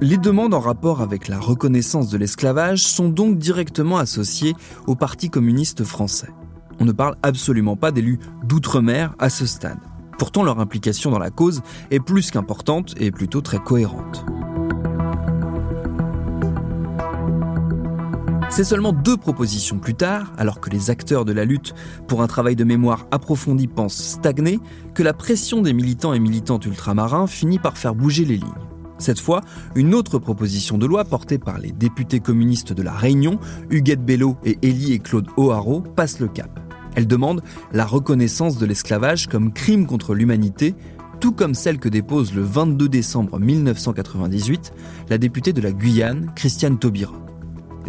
Les 0.00 0.16
demandes 0.16 0.54
en 0.54 0.60
rapport 0.60 1.02
avec 1.02 1.28
la 1.28 1.38
reconnaissance 1.38 2.08
de 2.08 2.16
l'esclavage 2.16 2.82
sont 2.82 3.10
donc 3.10 3.38
directement 3.38 3.98
associées 3.98 4.54
au 4.86 4.96
Parti 4.96 5.28
communiste 5.28 5.84
français 5.84 6.30
on 6.82 6.84
ne 6.84 6.92
parle 6.92 7.16
absolument 7.22 7.76
pas 7.76 7.92
d'élus 7.92 8.18
d'outre-mer 8.42 9.14
à 9.20 9.30
ce 9.30 9.46
stade. 9.46 9.78
Pourtant, 10.18 10.42
leur 10.42 10.58
implication 10.58 11.12
dans 11.12 11.18
la 11.20 11.30
cause 11.30 11.62
est 11.92 12.00
plus 12.00 12.32
qu'importante 12.32 12.94
et 12.98 13.12
plutôt 13.12 13.40
très 13.40 13.60
cohérente. 13.60 14.24
C'est 18.52 18.64
seulement 18.64 18.92
deux 18.92 19.16
propositions 19.16 19.78
plus 19.78 19.94
tard, 19.94 20.30
alors 20.36 20.60
que 20.60 20.68
les 20.68 20.90
acteurs 20.90 21.24
de 21.24 21.32
la 21.32 21.46
lutte 21.46 21.74
pour 22.06 22.20
un 22.20 22.26
travail 22.26 22.54
de 22.54 22.64
mémoire 22.64 23.06
approfondi 23.10 23.66
pensent 23.66 23.96
stagner, 23.96 24.60
que 24.94 25.02
la 25.02 25.14
pression 25.14 25.62
des 25.62 25.72
militants 25.72 26.12
et 26.12 26.18
militantes 26.18 26.66
ultramarins 26.66 27.26
finit 27.26 27.58
par 27.58 27.78
faire 27.78 27.94
bouger 27.94 28.26
les 28.26 28.36
lignes. 28.36 28.52
Cette 28.98 29.20
fois, 29.20 29.40
une 29.74 29.94
autre 29.94 30.18
proposition 30.18 30.76
de 30.76 30.84
loi 30.84 31.06
portée 31.06 31.38
par 31.38 31.58
les 31.58 31.72
députés 31.72 32.20
communistes 32.20 32.74
de 32.74 32.82
la 32.82 32.92
Réunion, 32.92 33.40
Huguette 33.70 34.04
Bello 34.04 34.36
et 34.44 34.58
Élie 34.60 34.92
et 34.92 34.98
Claude 34.98 35.28
O'Haraud, 35.38 35.80
passe 35.80 36.20
le 36.20 36.28
cap. 36.28 36.60
Elle 36.94 37.06
demande 37.06 37.42
la 37.72 37.86
reconnaissance 37.86 38.58
de 38.58 38.66
l'esclavage 38.66 39.28
comme 39.28 39.54
crime 39.54 39.86
contre 39.86 40.14
l'humanité, 40.14 40.74
tout 41.20 41.32
comme 41.32 41.54
celle 41.54 41.78
que 41.78 41.88
dépose 41.88 42.34
le 42.34 42.42
22 42.42 42.90
décembre 42.90 43.40
1998 43.40 44.74
la 45.08 45.16
députée 45.16 45.54
de 45.54 45.62
la 45.62 45.72
Guyane, 45.72 46.30
Christiane 46.36 46.78
Taubira. 46.78 47.14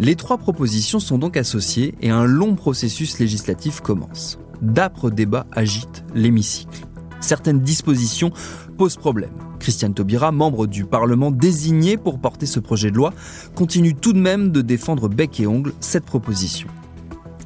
Les 0.00 0.16
trois 0.16 0.38
propositions 0.38 0.98
sont 0.98 1.18
donc 1.18 1.36
associées 1.36 1.94
et 2.00 2.10
un 2.10 2.24
long 2.24 2.56
processus 2.56 3.20
législatif 3.20 3.80
commence. 3.80 4.38
D'âpres 4.60 5.08
débats 5.08 5.46
agitent 5.52 6.04
l'hémicycle. 6.14 6.84
Certaines 7.20 7.60
dispositions 7.60 8.32
posent 8.76 8.96
problème. 8.96 9.30
Christiane 9.60 9.94
Taubira, 9.94 10.32
membre 10.32 10.66
du 10.66 10.84
Parlement 10.84 11.30
désigné 11.30 11.96
pour 11.96 12.18
porter 12.18 12.44
ce 12.44 12.58
projet 12.58 12.90
de 12.90 12.96
loi, 12.96 13.12
continue 13.54 13.94
tout 13.94 14.12
de 14.12 14.18
même 14.18 14.50
de 14.50 14.62
défendre 14.62 15.08
bec 15.08 15.38
et 15.38 15.46
ongle 15.46 15.72
cette 15.78 16.04
proposition. 16.04 16.68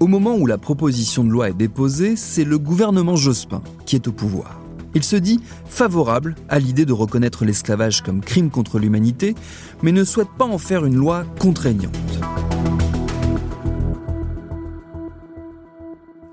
Au 0.01 0.07
moment 0.07 0.37
où 0.37 0.47
la 0.47 0.59
proposition 0.59 1.25
de 1.25 1.31
loi 1.31 1.51
est 1.51 1.55
déposée, 1.55 2.17
c'est 2.17 2.45
le 2.45 2.59
gouvernement 2.59 3.17
Jospin 3.17 3.63
qui 3.85 3.95
est 3.95 4.09
au 4.09 4.13
pouvoir. 4.13 4.59
Il 4.95 5.05
se 5.05 5.17
dit 5.17 5.41
favorable 5.67 6.35
à 6.49 6.59
l'idée 6.59 6.87
de 6.87 6.93
reconnaître 6.93 7.45
l'esclavage 7.45 8.03
comme 8.03 8.21
crime 8.21 8.51
contre 8.51 8.79
l'humanité, 8.79 9.35
mais 9.83 9.93
ne 9.93 10.05
souhaite 10.05 10.31
pas 10.39 10.47
en 10.47 10.59
faire 10.59 10.85
une 10.85 10.97
loi 10.97 11.25
contraignante. 11.39 11.97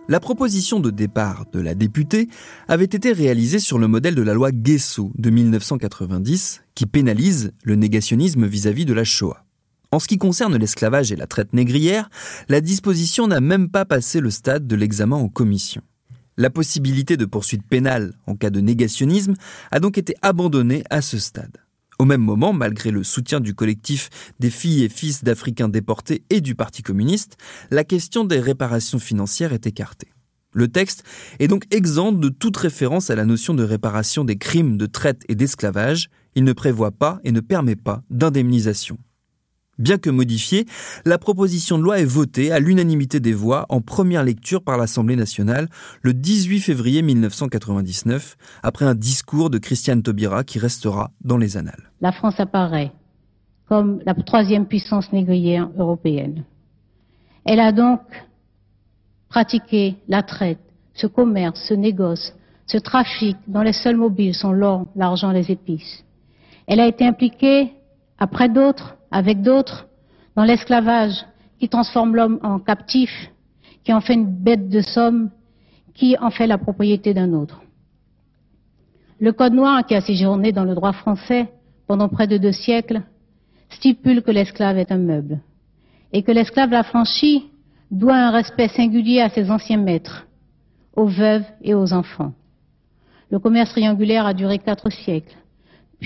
La 0.07 0.19
proposition 0.19 0.79
de 0.79 0.91
départ 0.91 1.45
de 1.51 1.59
la 1.59 1.73
députée 1.73 2.27
avait 2.67 2.85
été 2.85 3.11
réalisée 3.11 3.57
sur 3.57 3.79
le 3.79 3.87
modèle 3.87 4.13
de 4.13 4.21
la 4.21 4.35
loi 4.35 4.51
Guesso 4.51 5.11
de 5.17 5.31
1990 5.31 6.61
qui 6.75 6.85
pénalise 6.85 7.53
le 7.63 7.75
négationnisme 7.75 8.45
vis-à-vis 8.45 8.83
-vis 8.83 8.87
de 8.87 8.93
la 8.93 9.03
Shoah. 9.03 9.45
En 9.91 9.99
ce 9.99 10.07
qui 10.07 10.17
concerne 10.17 10.57
l'esclavage 10.57 11.11
et 11.11 11.15
la 11.15 11.25
traite 11.25 11.53
négrière, 11.53 12.09
la 12.49 12.61
disposition 12.61 13.27
n'a 13.27 13.41
même 13.41 13.69
pas 13.69 13.85
passé 13.85 14.19
le 14.19 14.29
stade 14.29 14.67
de 14.67 14.75
l'examen 14.75 15.15
en 15.15 15.27
commission. 15.27 15.81
La 16.37 16.49
possibilité 16.49 17.15
de 17.15 17.23
poursuite 17.23 17.63
pénale 17.63 18.13
en 18.27 18.35
cas 18.35 18.49
de 18.49 18.59
négationnisme 18.59 19.35
a 19.71 19.79
donc 19.79 19.97
été 19.97 20.15
abandonnée 20.21 20.83
à 20.89 21.01
ce 21.01 21.17
stade. 21.17 21.57
Au 21.97 22.03
même 22.03 22.21
moment, 22.21 22.51
malgré 22.51 22.91
le 22.91 23.03
soutien 23.03 23.39
du 23.39 23.53
collectif 23.53 24.09
des 24.39 24.49
filles 24.49 24.83
et 24.83 24.89
fils 24.89 25.23
d'Africains 25.23 25.69
déportés 25.69 26.23
et 26.29 26.41
du 26.41 26.53
Parti 26.53 26.83
communiste, 26.83 27.37
la 27.71 27.85
question 27.85 28.25
des 28.25 28.41
réparations 28.41 28.99
financières 28.99 29.53
est 29.53 29.65
écartée. 29.65 30.09
Le 30.51 30.67
texte 30.67 31.03
est 31.39 31.47
donc 31.47 31.63
exempt 31.73 32.11
de 32.11 32.27
toute 32.27 32.57
référence 32.57 33.09
à 33.09 33.15
la 33.15 33.25
notion 33.25 33.53
de 33.53 33.63
réparation 33.63 34.25
des 34.25 34.37
crimes 34.37 34.77
de 34.77 34.87
traite 34.87 35.23
et 35.29 35.35
d'esclavage. 35.35 36.09
Il 36.35 36.43
ne 36.43 36.53
prévoit 36.53 36.91
pas 36.91 37.19
et 37.23 37.31
ne 37.31 37.39
permet 37.39 37.77
pas 37.77 38.03
d'indemnisation. 38.09 38.97
Bien 39.77 39.97
que 39.97 40.09
modifiée, 40.09 40.65
la 41.03 41.17
proposition 41.17 41.77
de 41.77 41.83
loi 41.83 41.99
est 41.99 42.05
votée 42.05 42.51
à 42.51 42.59
l'unanimité 42.59 43.19
des 43.19 43.33
voix 43.33 43.65
en 43.67 43.81
première 43.81 44.23
lecture 44.23 44.63
par 44.63 44.77
l'Assemblée 44.77 45.17
nationale 45.17 45.67
le 46.01 46.13
18 46.13 46.61
février 46.61 47.01
1999, 47.01 48.37
après 48.63 48.85
un 48.85 48.95
discours 48.95 49.49
de 49.49 49.57
Christiane 49.57 50.01
Taubira 50.01 50.45
qui 50.45 50.59
restera 50.59 51.11
dans 51.21 51.37
les 51.37 51.57
annales. 51.57 51.91
La 51.99 52.13
France 52.13 52.39
apparaît 52.39 52.91
comme 53.67 53.99
la 54.05 54.13
troisième 54.13 54.65
puissance 54.65 55.11
négrière 55.11 55.69
européenne. 55.77 56.45
Elle 57.45 57.59
a 57.59 57.71
donc 57.71 57.99
pratiqué 59.27 59.97
la 60.07 60.23
traite, 60.23 60.59
ce 60.93 61.07
commerce, 61.07 61.59
ce 61.67 61.73
négoce, 61.73 62.33
ce 62.67 62.77
trafic 62.77 63.37
dont 63.47 63.61
les 63.61 63.73
seuls 63.73 63.97
mobiles 63.97 64.35
sont 64.35 64.51
l'or, 64.51 64.85
l'argent, 64.95 65.31
les 65.31 65.51
épices. 65.51 66.05
Elle 66.67 66.79
a 66.79 66.87
été 66.87 67.05
impliquée, 67.05 67.73
après 68.17 68.49
d'autres, 68.49 68.97
avec 69.11 69.41
d'autres, 69.41 69.87
dans 70.35 70.43
l'esclavage 70.43 71.25
qui 71.59 71.69
transforme 71.69 72.15
l'homme 72.15 72.39
en 72.43 72.59
captif, 72.59 73.11
qui 73.83 73.93
en 73.93 74.01
fait 74.01 74.13
une 74.13 74.25
bête 74.25 74.69
de 74.69 74.81
somme, 74.81 75.31
qui 75.93 76.17
en 76.17 76.29
fait 76.29 76.47
la 76.47 76.57
propriété 76.57 77.13
d'un 77.13 77.33
autre. 77.33 77.61
Le 79.19 79.31
Code 79.31 79.53
noir, 79.53 79.85
qui 79.85 79.95
a 79.95 80.01
séjourné 80.01 80.51
dans 80.51 80.65
le 80.65 80.75
droit 80.75 80.91
français 80.91 81.49
pendant 81.87 82.09
près 82.09 82.27
de 82.27 82.37
deux 82.37 82.51
siècles, 82.51 83.01
stipule 83.69 84.21
que 84.21 84.31
l'esclave 84.31 84.77
est 84.77 84.91
un 84.91 84.97
meuble 84.97 85.39
et 86.11 86.23
que 86.23 86.31
l'esclave 86.31 86.71
l'affranchi 86.71 87.45
doit 87.91 88.15
un 88.15 88.31
respect 88.31 88.67
singulier 88.69 89.21
à 89.21 89.29
ses 89.29 89.49
anciens 89.49 89.77
maîtres, 89.77 90.27
aux 90.95 91.07
veuves 91.07 91.45
et 91.61 91.73
aux 91.73 91.93
enfants. 91.93 92.33
Le 93.29 93.39
commerce 93.39 93.71
triangulaire 93.71 94.25
a 94.25 94.33
duré 94.33 94.59
quatre 94.59 94.89
siècles 94.89 95.35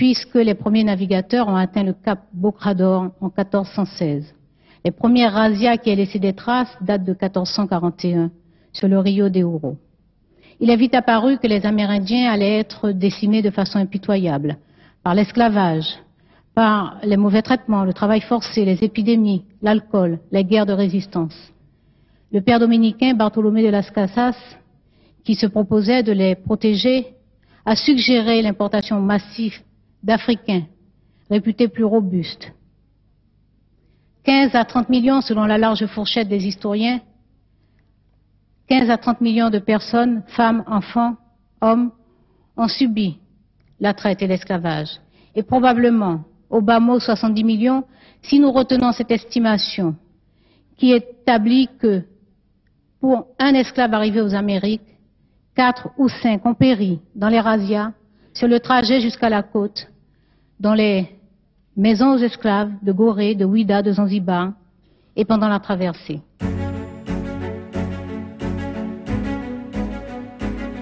puisque 0.00 0.36
les 0.36 0.54
premiers 0.54 0.84
navigateurs 0.84 1.46
ont 1.48 1.56
atteint 1.56 1.82
le 1.82 1.92
cap 1.92 2.20
Bocrador 2.32 3.10
en 3.20 3.26
1416. 3.26 4.34
Les 4.82 4.92
premières 4.92 5.34
razzias 5.34 5.76
qui 5.76 5.90
aient 5.90 5.94
laissé 5.94 6.18
des 6.18 6.32
traces 6.32 6.74
datent 6.80 7.04
de 7.04 7.12
1441 7.12 8.30
sur 8.72 8.88
le 8.88 8.98
Rio 8.98 9.28
de 9.28 9.42
Ouro. 9.42 9.76
Il 10.58 10.70
est 10.70 10.76
vite 10.76 10.94
apparu 10.94 11.36
que 11.36 11.46
les 11.46 11.66
Amérindiens 11.66 12.32
allaient 12.32 12.60
être 12.60 12.92
décimés 12.92 13.42
de 13.42 13.50
façon 13.50 13.78
impitoyable 13.78 14.56
par 15.02 15.14
l'esclavage, 15.14 15.98
par 16.54 16.96
les 17.02 17.18
mauvais 17.18 17.42
traitements, 17.42 17.84
le 17.84 17.92
travail 17.92 18.22
forcé, 18.22 18.64
les 18.64 18.82
épidémies, 18.82 19.44
l'alcool, 19.60 20.18
les 20.32 20.44
guerres 20.44 20.64
de 20.64 20.72
résistance. 20.72 21.36
Le 22.32 22.40
père 22.40 22.58
dominicain 22.58 23.12
Bartholomé 23.12 23.62
de 23.62 23.68
las 23.68 23.90
Casas, 23.90 24.38
qui 25.24 25.34
se 25.34 25.46
proposait 25.46 26.02
de 26.02 26.12
les 26.12 26.36
protéger, 26.36 27.08
a 27.66 27.76
suggéré 27.76 28.40
l'importation 28.40 28.98
massive 28.98 29.60
d'Africains 30.02 30.64
réputés 31.30 31.68
plus 31.68 31.84
robustes. 31.84 32.52
15 34.24 34.54
à 34.54 34.64
30 34.64 34.88
millions, 34.88 35.20
selon 35.20 35.46
la 35.46 35.58
large 35.58 35.86
fourchette 35.86 36.28
des 36.28 36.46
historiens, 36.46 37.00
15 38.68 38.90
à 38.90 38.98
30 38.98 39.20
millions 39.20 39.50
de 39.50 39.58
personnes, 39.58 40.22
femmes, 40.28 40.62
enfants, 40.66 41.16
hommes, 41.60 41.90
ont 42.56 42.68
subi 42.68 43.18
la 43.80 43.94
traite 43.94 44.22
et 44.22 44.26
l'esclavage. 44.26 45.00
Et 45.34 45.42
probablement, 45.42 46.24
au 46.50 46.60
bas 46.60 46.80
mot, 46.80 47.00
70 47.00 47.44
millions, 47.44 47.84
si 48.22 48.38
nous 48.38 48.52
retenons 48.52 48.92
cette 48.92 49.10
estimation 49.10 49.96
qui 50.76 50.92
établit 50.92 51.68
que 51.78 52.02
pour 53.00 53.26
un 53.38 53.54
esclave 53.54 53.94
arrivé 53.94 54.20
aux 54.20 54.34
Amériques, 54.34 54.82
quatre 55.54 55.88
ou 55.96 56.08
cinq 56.08 56.44
ont 56.44 56.54
péri 56.54 57.00
dans 57.14 57.28
les 57.28 57.40
razzias 57.40 57.92
sur 58.32 58.48
le 58.48 58.60
trajet 58.60 59.00
jusqu'à 59.00 59.28
la 59.28 59.42
côte, 59.42 59.88
dans 60.60 60.74
les 60.74 61.08
maisons 61.76 62.14
aux 62.14 62.18
esclaves 62.18 62.70
de 62.82 62.92
Gorée, 62.92 63.34
de 63.34 63.44
Ouida, 63.44 63.82
de 63.82 63.92
Zanzibar, 63.92 64.52
et 65.16 65.24
pendant 65.24 65.48
la 65.48 65.60
traversée. 65.60 66.20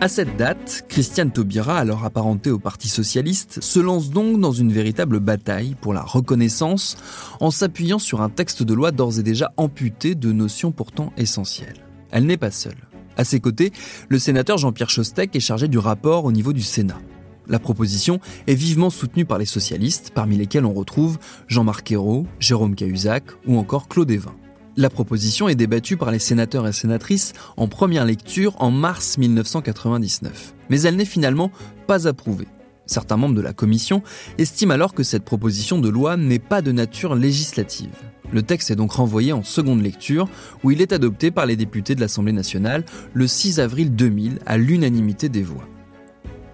À 0.00 0.06
cette 0.06 0.36
date, 0.36 0.84
Christiane 0.88 1.32
Taubira, 1.32 1.76
alors 1.76 2.04
apparentée 2.04 2.52
au 2.52 2.60
Parti 2.60 2.88
socialiste, 2.88 3.60
se 3.60 3.80
lance 3.80 4.10
donc 4.10 4.40
dans 4.40 4.52
une 4.52 4.72
véritable 4.72 5.18
bataille 5.18 5.74
pour 5.80 5.92
la 5.92 6.02
reconnaissance 6.02 6.96
en 7.40 7.50
s'appuyant 7.50 7.98
sur 7.98 8.20
un 8.20 8.28
texte 8.28 8.62
de 8.62 8.74
loi 8.74 8.92
d'ores 8.92 9.18
et 9.18 9.24
déjà 9.24 9.52
amputé 9.56 10.14
de 10.14 10.30
notions 10.30 10.70
pourtant 10.70 11.12
essentielles. 11.16 11.84
Elle 12.12 12.26
n'est 12.26 12.36
pas 12.36 12.52
seule. 12.52 12.78
À 13.16 13.24
ses 13.24 13.40
côtés, 13.40 13.72
le 14.08 14.20
sénateur 14.20 14.56
Jean-Pierre 14.56 14.90
Chostek 14.90 15.34
est 15.34 15.40
chargé 15.40 15.66
du 15.66 15.78
rapport 15.78 16.24
au 16.24 16.30
niveau 16.30 16.52
du 16.52 16.62
Sénat. 16.62 17.00
La 17.48 17.58
proposition 17.58 18.20
est 18.46 18.54
vivement 18.54 18.90
soutenue 18.90 19.24
par 19.24 19.38
les 19.38 19.46
socialistes, 19.46 20.12
parmi 20.14 20.36
lesquels 20.36 20.66
on 20.66 20.74
retrouve 20.74 21.18
Jean-Marc 21.46 21.90
Ayrault, 21.90 22.26
Jérôme 22.40 22.74
Cahuzac 22.74 23.24
ou 23.46 23.56
encore 23.56 23.88
Claude 23.88 24.10
Evin. 24.10 24.34
La 24.76 24.90
proposition 24.90 25.48
est 25.48 25.56
débattue 25.56 25.96
par 25.96 26.10
les 26.10 26.18
sénateurs 26.18 26.68
et 26.68 26.72
sénatrices 26.72 27.32
en 27.56 27.66
première 27.66 28.04
lecture 28.04 28.54
en 28.58 28.70
mars 28.70 29.18
1999. 29.18 30.54
Mais 30.68 30.82
elle 30.82 30.96
n'est 30.96 31.04
finalement 31.04 31.50
pas 31.86 32.06
approuvée. 32.06 32.46
Certains 32.86 33.16
membres 33.16 33.34
de 33.34 33.40
la 33.40 33.52
commission 33.52 34.02
estiment 34.38 34.74
alors 34.74 34.94
que 34.94 35.02
cette 35.02 35.24
proposition 35.24 35.78
de 35.78 35.88
loi 35.88 36.16
n'est 36.16 36.38
pas 36.38 36.62
de 36.62 36.70
nature 36.70 37.14
législative. 37.14 37.90
Le 38.30 38.42
texte 38.42 38.70
est 38.70 38.76
donc 38.76 38.92
renvoyé 38.92 39.32
en 39.32 39.42
seconde 39.42 39.82
lecture, 39.82 40.28
où 40.62 40.70
il 40.70 40.82
est 40.82 40.92
adopté 40.92 41.30
par 41.30 41.46
les 41.46 41.56
députés 41.56 41.94
de 41.94 42.00
l'Assemblée 42.00 42.32
nationale 42.32 42.84
le 43.14 43.26
6 43.26 43.58
avril 43.58 43.94
2000 43.94 44.38
à 44.46 44.58
l'unanimité 44.58 45.28
des 45.28 45.42
voix. 45.42 45.66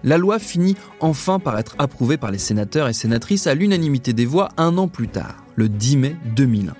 La 0.05 0.17
loi 0.17 0.39
finit 0.39 0.77
enfin 1.01 1.39
par 1.39 1.59
être 1.59 1.75
approuvée 1.79 2.17
par 2.17 2.31
les 2.31 2.37
sénateurs 2.37 2.87
et 2.87 2.93
sénatrices 2.93 3.47
à 3.47 3.55
l'unanimité 3.55 4.13
des 4.13 4.25
voix 4.25 4.49
un 4.55 4.77
an 4.77 4.87
plus 4.87 5.09
tard, 5.09 5.43
le 5.55 5.67
10 5.67 5.97
mai 5.97 6.15
2001 6.37 6.75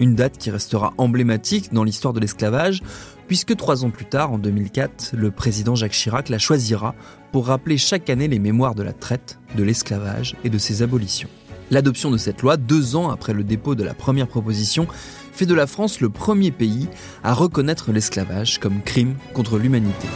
une 0.00 0.14
date 0.14 0.38
qui 0.38 0.50
restera 0.50 0.94
emblématique 0.98 1.72
dans 1.72 1.84
l'histoire 1.84 2.14
de 2.14 2.20
l'esclavage, 2.20 2.82
puisque 3.26 3.56
trois 3.56 3.84
ans 3.84 3.90
plus 3.90 4.04
tard, 4.04 4.32
en 4.32 4.38
2004, 4.38 5.14
le 5.16 5.30
président 5.30 5.74
Jacques 5.74 5.92
Chirac 5.92 6.28
la 6.28 6.38
choisira 6.38 6.94
pour 7.32 7.46
rappeler 7.46 7.78
chaque 7.78 8.08
année 8.10 8.28
les 8.28 8.38
mémoires 8.38 8.74
de 8.74 8.82
la 8.82 8.92
traite, 8.92 9.38
de 9.56 9.62
l'esclavage 9.62 10.36
et 10.44 10.50
de 10.50 10.58
ses 10.58 10.82
abolitions. 10.82 11.28
L'adoption 11.70 12.10
de 12.10 12.16
cette 12.16 12.40
loi, 12.40 12.56
deux 12.56 12.96
ans 12.96 13.10
après 13.10 13.34
le 13.34 13.44
dépôt 13.44 13.74
de 13.74 13.84
la 13.84 13.92
première 13.92 14.28
proposition, 14.28 14.86
fait 15.32 15.46
de 15.46 15.54
la 15.54 15.66
France 15.66 16.00
le 16.00 16.08
premier 16.08 16.50
pays 16.50 16.88
à 17.22 17.34
reconnaître 17.34 17.92
l'esclavage 17.92 18.58
comme 18.58 18.80
crime 18.82 19.16
contre 19.34 19.58
l'humanité. 19.58 20.08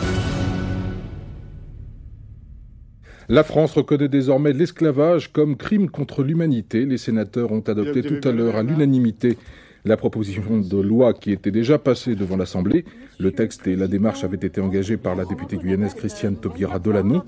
La 3.28 3.44
France 3.44 3.72
reconnaît 3.74 4.08
désormais 4.08 4.52
l'esclavage 4.52 5.32
comme 5.32 5.56
crime 5.56 5.88
contre 5.88 6.22
l'humanité. 6.22 6.84
Les 6.84 6.98
sénateurs 6.98 7.52
ont 7.52 7.60
adopté 7.60 8.02
tout 8.02 8.26
à 8.26 8.32
l'heure 8.32 8.56
à 8.56 8.62
l'unanimité 8.62 9.38
la 9.84 9.96
proposition 9.96 10.60
de 10.60 10.80
loi 10.80 11.12
qui 11.12 11.32
était 11.32 11.50
déjà 11.50 11.78
passée 11.78 12.14
devant 12.14 12.36
l'Assemblée. 12.36 12.84
Le 13.18 13.32
texte 13.32 13.66
et 13.66 13.76
la 13.76 13.88
démarche 13.88 14.24
avaient 14.24 14.36
été 14.36 14.60
engagés 14.60 14.96
par 14.96 15.14
la 15.14 15.24
députée 15.24 15.56
guyanaise 15.56 15.94
Christiane 15.94 16.36
Taubira 16.36 16.78
Delanon. 16.78 17.22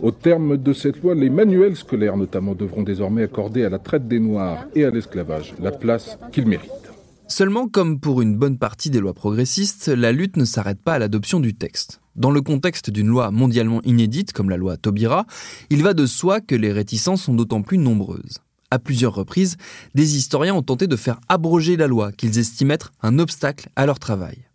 Au 0.00 0.10
terme 0.10 0.56
de 0.56 0.72
cette 0.72 1.02
loi, 1.02 1.14
les 1.14 1.30
manuels 1.30 1.76
scolaires 1.76 2.16
notamment 2.16 2.54
devront 2.54 2.82
désormais 2.82 3.22
accorder 3.22 3.64
à 3.64 3.68
la 3.68 3.78
traite 3.78 4.08
des 4.08 4.18
Noirs 4.18 4.66
et 4.74 4.84
à 4.84 4.90
l'esclavage 4.90 5.54
la 5.60 5.72
place 5.72 6.18
qu'ils 6.32 6.46
méritent. 6.46 6.89
Seulement, 7.30 7.68
comme 7.68 8.00
pour 8.00 8.22
une 8.22 8.36
bonne 8.36 8.58
partie 8.58 8.90
des 8.90 8.98
lois 8.98 9.14
progressistes, 9.14 9.86
la 9.86 10.10
lutte 10.10 10.36
ne 10.36 10.44
s'arrête 10.44 10.82
pas 10.82 10.94
à 10.94 10.98
l'adoption 10.98 11.38
du 11.38 11.54
texte. 11.54 12.00
Dans 12.16 12.32
le 12.32 12.40
contexte 12.40 12.90
d'une 12.90 13.06
loi 13.06 13.30
mondialement 13.30 13.80
inédite 13.84 14.32
comme 14.32 14.50
la 14.50 14.56
loi 14.56 14.76
Taubira, 14.76 15.26
il 15.70 15.84
va 15.84 15.94
de 15.94 16.06
soi 16.06 16.40
que 16.40 16.56
les 16.56 16.72
réticences 16.72 17.22
sont 17.22 17.34
d'autant 17.34 17.62
plus 17.62 17.78
nombreuses. 17.78 18.38
À 18.72 18.80
plusieurs 18.80 19.14
reprises, 19.14 19.58
des 19.94 20.16
historiens 20.16 20.56
ont 20.56 20.62
tenté 20.62 20.88
de 20.88 20.96
faire 20.96 21.20
abroger 21.28 21.76
la 21.76 21.86
loi 21.86 22.10
qu'ils 22.10 22.36
estiment 22.36 22.74
être 22.74 22.90
un 23.00 23.20
obstacle 23.20 23.68
à 23.76 23.86
leur 23.86 24.00
travail. 24.00 24.48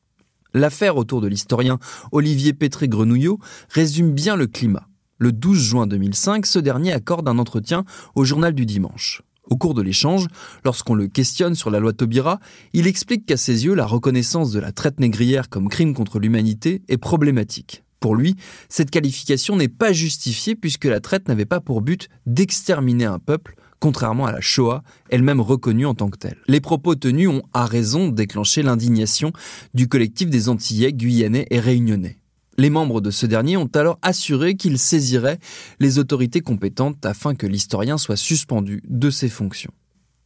L'affaire 0.53 0.97
autour 0.97 1.21
de 1.21 1.27
l'historien 1.27 1.79
Olivier 2.11 2.51
Pétré-Grenouillot 2.51 3.39
résume 3.69 4.11
bien 4.11 4.35
le 4.35 4.47
climat. 4.47 4.89
Le 5.17 5.31
12 5.31 5.57
juin 5.57 5.87
2005, 5.87 6.45
ce 6.45 6.59
dernier 6.59 6.91
accorde 6.91 7.29
un 7.29 7.37
entretien 7.37 7.85
au 8.15 8.25
journal 8.25 8.53
du 8.53 8.65
dimanche. 8.65 9.21
Au 9.49 9.57
cours 9.57 9.73
de 9.73 9.81
l'échange, 9.81 10.27
lorsqu'on 10.63 10.95
le 10.95 11.07
questionne 11.07 11.55
sur 11.55 11.69
la 11.69 11.79
loi 11.79 11.93
Taubira, 11.93 12.39
il 12.73 12.87
explique 12.87 13.25
qu'à 13.25 13.37
ses 13.37 13.65
yeux, 13.65 13.75
la 13.75 13.85
reconnaissance 13.85 14.51
de 14.51 14.59
la 14.59 14.71
traite 14.71 14.99
négrière 14.99 15.49
comme 15.49 15.69
crime 15.69 15.93
contre 15.93 16.19
l'humanité 16.19 16.81
est 16.87 16.97
problématique. 16.97 17.83
Pour 17.99 18.15
lui, 18.15 18.35
cette 18.69 18.91
qualification 18.91 19.55
n'est 19.55 19.67
pas 19.67 19.93
justifiée 19.93 20.55
puisque 20.55 20.85
la 20.85 20.99
traite 20.99 21.27
n'avait 21.27 21.45
pas 21.45 21.59
pour 21.59 21.81
but 21.81 22.09
d'exterminer 22.25 23.05
un 23.05 23.19
peuple, 23.19 23.55
contrairement 23.79 24.25
à 24.25 24.31
la 24.31 24.41
Shoah, 24.41 24.83
elle-même 25.09 25.41
reconnue 25.41 25.85
en 25.85 25.95
tant 25.95 26.09
que 26.09 26.17
telle. 26.17 26.37
Les 26.47 26.61
propos 26.61 26.95
tenus 26.95 27.29
ont, 27.29 27.43
à 27.53 27.65
raison, 27.65 28.09
déclenché 28.09 28.63
l'indignation 28.63 29.31
du 29.73 29.87
collectif 29.87 30.29
des 30.29 30.49
Antillais, 30.49 30.93
Guyanais 30.93 31.47
et 31.49 31.59
Réunionnais. 31.59 32.19
Les 32.57 32.69
membres 32.69 33.01
de 33.01 33.11
ce 33.11 33.25
dernier 33.25 33.57
ont 33.57 33.69
alors 33.73 33.99
assuré 34.01 34.55
qu'ils 34.55 34.79
saisiraient 34.79 35.39
les 35.79 35.99
autorités 35.99 36.41
compétentes 36.41 37.05
afin 37.05 37.35
que 37.35 37.47
l'historien 37.47 37.97
soit 37.97 38.15
suspendu 38.15 38.81
de 38.87 39.09
ses 39.09 39.29
fonctions. 39.29 39.71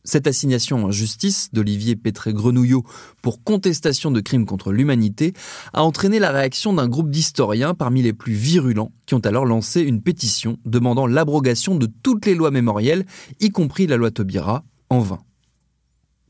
Cette 0.06 0.28
assignation 0.28 0.86
en 0.86 0.92
justice 0.92 1.50
d'Olivier 1.54 1.96
Pétré-Grenouillot 1.96 2.84
pour 3.22 3.44
contestation 3.44 4.12
de 4.12 4.22
crimes 4.22 4.46
contre 4.46 4.72
l'humanité 4.72 5.34
a 5.74 5.84
entraîné 5.84 6.20
la 6.20 6.32
réaction 6.32 6.74
d'un 6.74 6.88
groupe 6.88 7.10
d'historiens 7.10 7.74
parmi 7.74 8.02
les 8.02 8.14
plus 8.14 8.34
virulents 8.34 8.92
qui 9.06 9.16
ont 9.16 9.20
alors 9.20 9.46
lancé 9.46 9.82
une 9.82 10.02
pétition 10.02 10.58
demandant 10.66 11.06
l'abrogation 11.06 11.76
de 11.76 11.88
toutes 12.02 12.26
les 12.26 12.36
lois 12.36 12.52
mémorielles, 12.52 13.06
y 13.40 13.50
compris 13.50 13.88
la 13.88 13.98
loi 13.98 14.10
Taubira, 14.10 14.64
en 14.90 15.00
vain. 15.00 15.20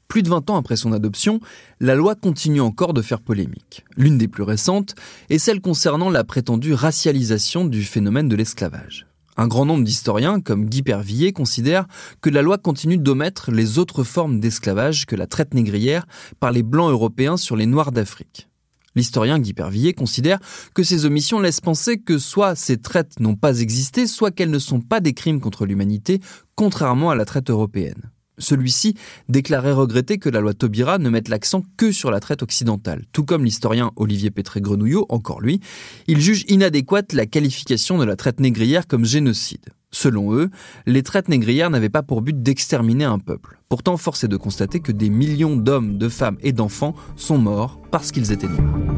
Plus 0.10 0.24
de 0.24 0.30
20 0.30 0.50
ans 0.50 0.58
après 0.58 0.76
son 0.76 0.91
adoption, 0.91 1.39
la 1.80 1.93
loi 1.93 2.15
continue 2.15 2.62
encore 2.62 2.95
de 2.95 3.04
faire 3.04 3.22
polémique. 3.22 3.86
L'une 3.95 4.17
des 4.17 4.28
plus 4.28 4.41
récentes 4.41 4.95
est 5.30 5.38
celle 5.38 5.62
concernant 5.62 6.10
la 6.10 6.24
prétendue 6.24 6.74
racialisation 6.74 7.63
du 7.63 7.84
phénomène 7.84 8.28
de 8.28 8.36
l'esclavage. 8.36 9.06
Un 9.38 9.48
grand 9.48 9.67
nombre 9.67 9.84
d'historiens, 9.84 10.41
comme 10.41 10.65
Guy 10.65 10.82
Pervillier, 10.82 11.32
considèrent 11.32 11.86
que 12.22 12.32
la 12.32 12.41
loi 12.41 12.58
continue 12.58 12.98
d'omettre 12.98 13.52
les 13.52 13.78
autres 13.78 14.04
formes 14.04 14.39
d'esclavage 14.39 15.06
que 15.06 15.15
la 15.15 15.28
traite 15.28 15.54
négrière 15.54 16.08
par 16.39 16.52
les 16.52 16.63
Blancs 16.63 16.89
européens 16.89 17.38
sur 17.38 17.56
les 17.56 17.67
Noirs 17.67 17.91
d'Afrique. 17.91 18.50
L'historien 18.95 19.38
Guy 19.38 19.54
Pervillier 19.54 19.93
considère 19.93 20.39
que 20.74 20.82
ces 20.82 21.06
omissions 21.06 21.39
laissent 21.39 21.62
penser 21.62 22.00
que 22.00 22.17
soit 22.17 22.56
ces 22.56 22.78
traites 22.78 23.19
n'ont 23.19 23.36
pas 23.36 23.60
existé, 23.60 24.08
soit 24.08 24.32
qu'elles 24.32 24.50
ne 24.50 24.58
sont 24.58 24.82
pas 24.82 25.02
des 25.02 25.13
crimes 25.13 25.39
contre 25.39 25.67
l'humanité, 25.67 26.19
contrairement 26.56 27.12
à 27.12 27.15
la 27.15 27.26
traite 27.26 27.52
européenne. 27.52 28.10
Celui-ci 28.39 28.95
déclarait 29.28 29.71
regretter 29.71 30.17
que 30.17 30.30
la 30.30 30.39
loi 30.39 30.54
Taubira 30.54 30.97
ne 30.97 31.10
mette 31.10 31.30
l'accent 31.30 31.63
que 31.78 31.91
sur 31.91 32.10
la 32.10 32.19
traite 32.19 32.41
occidentale. 32.41 33.06
Tout 33.13 33.23
comme 33.23 33.45
l'historien 33.45 33.91
Olivier 33.95 34.32
Pétré-Grenouillot, 34.32 35.06
encore 35.10 35.41
lui, 35.41 35.60
il 36.08 36.19
juge 36.19 36.45
inadéquate 36.47 37.13
la 37.13 37.25
qualification 37.25 37.97
de 37.97 38.06
la 38.06 38.15
traite 38.15 38.39
négrière 38.39 38.88
comme 38.88 39.06
génocide. 39.06 39.65
Selon 39.91 40.34
eux, 40.34 40.49
les 40.86 41.04
traites 41.04 41.30
négrières 41.30 41.69
n'avaient 41.69 41.89
pas 41.89 42.04
pour 42.04 42.21
but 42.21 42.41
d'exterminer 42.41 43.06
un 43.06 43.19
peuple. 43.19 43.60
Pourtant, 43.69 43.97
force 43.97 44.23
est 44.23 44.28
de 44.28 44.38
constater 44.38 44.80
que 44.80 44.91
des 44.91 45.10
millions 45.10 45.56
d'hommes, 45.56 45.97
de 45.97 46.10
femmes 46.10 46.38
et 46.41 46.52
d'enfants 46.52 46.95
sont 47.15 47.38
morts 47.38 47.80
parce 47.91 48.12
qu'ils 48.12 48.32
étaient 48.32 48.47
noirs. 48.47 48.89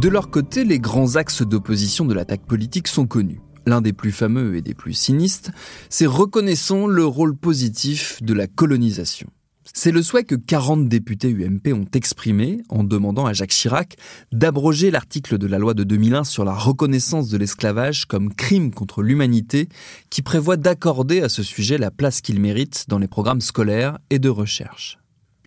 De 0.00 0.08
leur 0.08 0.30
côté, 0.30 0.64
les 0.64 0.78
grands 0.78 1.16
axes 1.16 1.42
d'opposition 1.42 2.04
de 2.04 2.14
l'attaque 2.14 2.44
politique 2.46 2.88
sont 2.88 3.06
connus 3.06 3.40
l'un 3.68 3.80
des 3.80 3.92
plus 3.92 4.12
fameux 4.12 4.56
et 4.56 4.62
des 4.62 4.74
plus 4.74 4.94
sinistres, 4.94 5.50
c'est 5.88 6.06
reconnaissons 6.06 6.86
le 6.86 7.04
rôle 7.04 7.36
positif 7.36 8.22
de 8.22 8.34
la 8.34 8.46
colonisation. 8.46 9.28
C'est 9.74 9.92
le 9.92 10.02
souhait 10.02 10.24
que 10.24 10.34
40 10.34 10.88
députés 10.88 11.30
UMP 11.30 11.72
ont 11.74 11.86
exprimé 11.92 12.62
en 12.70 12.84
demandant 12.84 13.26
à 13.26 13.32
Jacques 13.32 13.50
Chirac 13.50 13.96
d'abroger 14.32 14.90
l'article 14.90 15.38
de 15.38 15.46
la 15.46 15.58
loi 15.58 15.74
de 15.74 15.84
2001 15.84 16.24
sur 16.24 16.44
la 16.44 16.54
reconnaissance 16.54 17.28
de 17.28 17.36
l'esclavage 17.36 18.06
comme 18.06 18.34
crime 18.34 18.72
contre 18.72 19.02
l'humanité 19.02 19.68
qui 20.10 20.22
prévoit 20.22 20.56
d'accorder 20.56 21.20
à 21.20 21.28
ce 21.28 21.42
sujet 21.42 21.76
la 21.76 21.90
place 21.90 22.22
qu'il 22.22 22.40
mérite 22.40 22.86
dans 22.88 22.98
les 22.98 23.08
programmes 23.08 23.42
scolaires 23.42 23.98
et 24.10 24.18
de 24.18 24.30
recherche. 24.30 24.98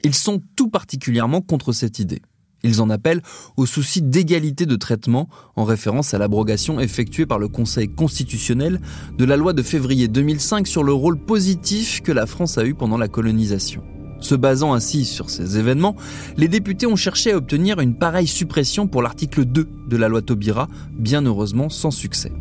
Ils 0.03 0.15
sont 0.15 0.41
tout 0.55 0.69
particulièrement 0.69 1.41
contre 1.41 1.73
cette 1.73 1.99
idée. 1.99 2.21
Ils 2.63 2.81
en 2.81 2.89
appellent 2.89 3.21
au 3.57 3.65
souci 3.65 4.01
d'égalité 4.01 4.65
de 4.65 4.75
traitement 4.75 5.27
en 5.55 5.63
référence 5.63 6.13
à 6.13 6.17
l'abrogation 6.17 6.79
effectuée 6.79 7.25
par 7.25 7.39
le 7.39 7.47
Conseil 7.47 7.87
constitutionnel 7.89 8.79
de 9.17 9.25
la 9.25 9.37
loi 9.37 9.53
de 9.53 9.63
février 9.63 10.07
2005 10.07 10.67
sur 10.67 10.83
le 10.83 10.93
rôle 10.93 11.17
positif 11.17 12.01
que 12.01 12.11
la 12.11 12.25
France 12.25 12.57
a 12.57 12.65
eu 12.65 12.73
pendant 12.73 12.97
la 12.97 13.07
colonisation. 13.07 13.83
Se 14.19 14.35
basant 14.35 14.73
ainsi 14.73 15.05
sur 15.05 15.31
ces 15.31 15.57
événements, 15.57 15.95
les 16.37 16.47
députés 16.47 16.85
ont 16.85 16.95
cherché 16.95 17.31
à 17.31 17.37
obtenir 17.37 17.79
une 17.79 17.95
pareille 17.95 18.27
suppression 18.27 18.87
pour 18.87 19.01
l'article 19.01 19.45
2 19.45 19.67
de 19.89 19.97
la 19.97 20.07
loi 20.07 20.21
Taubira, 20.21 20.67
bien 20.91 21.25
heureusement 21.25 21.69
sans 21.69 21.89
succès. 21.89 22.31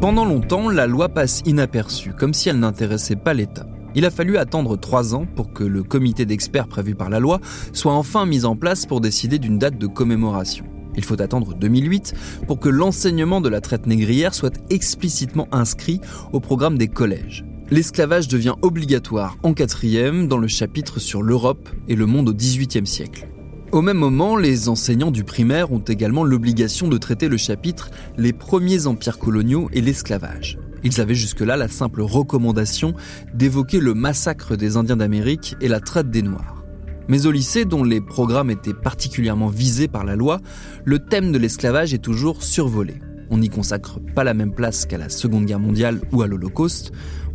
Pendant 0.00 0.24
longtemps, 0.24 0.68
la 0.68 0.86
loi 0.86 1.08
passe 1.08 1.42
inaperçue, 1.46 2.12
comme 2.12 2.34
si 2.34 2.48
elle 2.48 2.60
n'intéressait 2.60 3.16
pas 3.16 3.34
l'État. 3.34 3.66
Il 3.96 4.04
a 4.04 4.10
fallu 4.10 4.36
attendre 4.38 4.76
trois 4.76 5.14
ans 5.14 5.26
pour 5.36 5.52
que 5.52 5.62
le 5.62 5.82
comité 5.82 6.26
d'experts 6.26 6.66
prévu 6.66 6.94
par 6.94 7.10
la 7.10 7.20
loi 7.20 7.40
soit 7.72 7.92
enfin 7.92 8.26
mis 8.26 8.44
en 8.44 8.56
place 8.56 8.86
pour 8.86 9.00
décider 9.00 9.38
d'une 9.38 9.58
date 9.58 9.78
de 9.78 9.86
commémoration. 9.86 10.64
Il 10.96 11.04
faut 11.04 11.20
attendre 11.20 11.54
2008 11.54 12.14
pour 12.46 12.58
que 12.58 12.68
l'enseignement 12.68 13.40
de 13.40 13.48
la 13.48 13.60
traite 13.60 13.86
négrière 13.86 14.34
soit 14.34 14.60
explicitement 14.70 15.48
inscrit 15.52 16.00
au 16.32 16.40
programme 16.40 16.78
des 16.78 16.88
collèges. 16.88 17.44
l'esclavage 17.70 18.28
devient 18.28 18.54
obligatoire 18.62 19.36
en 19.42 19.54
quatrième 19.54 20.28
dans 20.28 20.38
le 20.38 20.48
chapitre 20.48 21.00
sur 21.00 21.22
l'Europe 21.22 21.68
et 21.88 21.96
le 21.96 22.06
monde 22.06 22.28
au 22.28 22.34
XVIIIe 22.34 22.86
siècle. 22.86 23.28
Au 23.72 23.82
même 23.82 23.96
moment, 23.96 24.36
les 24.36 24.68
enseignants 24.68 25.10
du 25.10 25.24
primaire 25.24 25.72
ont 25.72 25.80
également 25.80 26.22
l'obligation 26.22 26.86
de 26.86 26.98
traiter 26.98 27.28
le 27.28 27.36
chapitre 27.36 27.90
Les 28.16 28.32
premiers 28.32 28.86
empires 28.86 29.18
coloniaux 29.18 29.68
et 29.72 29.80
l'esclavage. 29.80 30.58
Ils 30.84 31.00
avaient 31.00 31.14
jusque-là 31.14 31.56
la 31.56 31.68
simple 31.68 32.02
recommandation 32.02 32.94
d'évoquer 33.32 33.80
le 33.80 33.94
massacre 33.94 34.54
des 34.54 34.76
Indiens 34.76 34.98
d'Amérique 34.98 35.56
et 35.62 35.68
la 35.68 35.80
traite 35.80 36.10
des 36.10 36.22
Noirs. 36.22 36.62
Mais 37.08 37.26
au 37.26 37.30
lycée, 37.30 37.64
dont 37.64 37.84
les 37.84 38.00
programmes 38.00 38.50
étaient 38.50 38.74
particulièrement 38.74 39.48
visés 39.48 39.88
par 39.88 40.04
la 40.04 40.16
loi, 40.16 40.40
le 40.84 40.98
thème 40.98 41.32
de 41.32 41.38
l'esclavage 41.38 41.92
est 41.94 41.98
toujours 41.98 42.42
survolé. 42.42 42.94
On 43.30 43.38
n'y 43.38 43.48
consacre 43.48 43.98
pas 44.14 44.24
la 44.24 44.34
même 44.34 44.54
place 44.54 44.86
qu'à 44.86 44.98
la 44.98 45.08
Seconde 45.08 45.46
Guerre 45.46 45.58
mondiale 45.58 46.00
ou 46.12 46.22
à 46.22 46.26
l'Holocauste. 46.26 46.92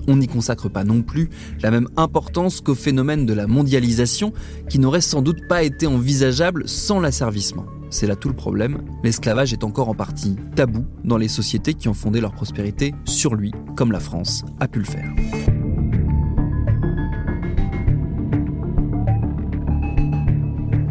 On 0.08 0.18
n'y 0.18 0.28
consacre 0.28 0.70
pas 0.70 0.84
non 0.84 1.02
plus 1.02 1.30
la 1.62 1.72
même 1.72 1.88
importance 1.98 2.62
qu'au 2.62 2.76
phénomène 2.76 3.26
de 3.26 3.34
la 3.34 3.48
mondialisation 3.48 4.34
qui 4.70 4.80
n'aurait 4.80 5.02
sans 5.02 5.22
doute 5.22 5.48
pas 5.48 5.64
été 5.64 5.88
envisageable 5.88 6.68
sans 6.68 7.00
l'asservissement. 7.00 7.66
C'est 7.90 8.06
là 8.06 8.16
tout 8.16 8.30
le 8.30 8.36
problème, 8.36 8.84
l'esclavage 9.04 9.52
est 9.52 9.64
encore 9.64 9.90
en 9.90 9.96
partie 9.96 10.36
tabou 10.56 10.86
dans 11.04 11.18
les 11.18 11.28
sociétés 11.28 11.74
qui 11.74 11.88
ont 11.88 11.94
fondé 11.94 12.22
leur 12.22 12.34
prospérité 12.34 12.94
sur 13.06 13.34
lui, 13.34 13.52
comme 13.76 13.92
la 13.92 14.00
France 14.00 14.46
a 14.60 14.68
pu 14.68 14.80
le 14.80 14.86
faire. 14.86 15.12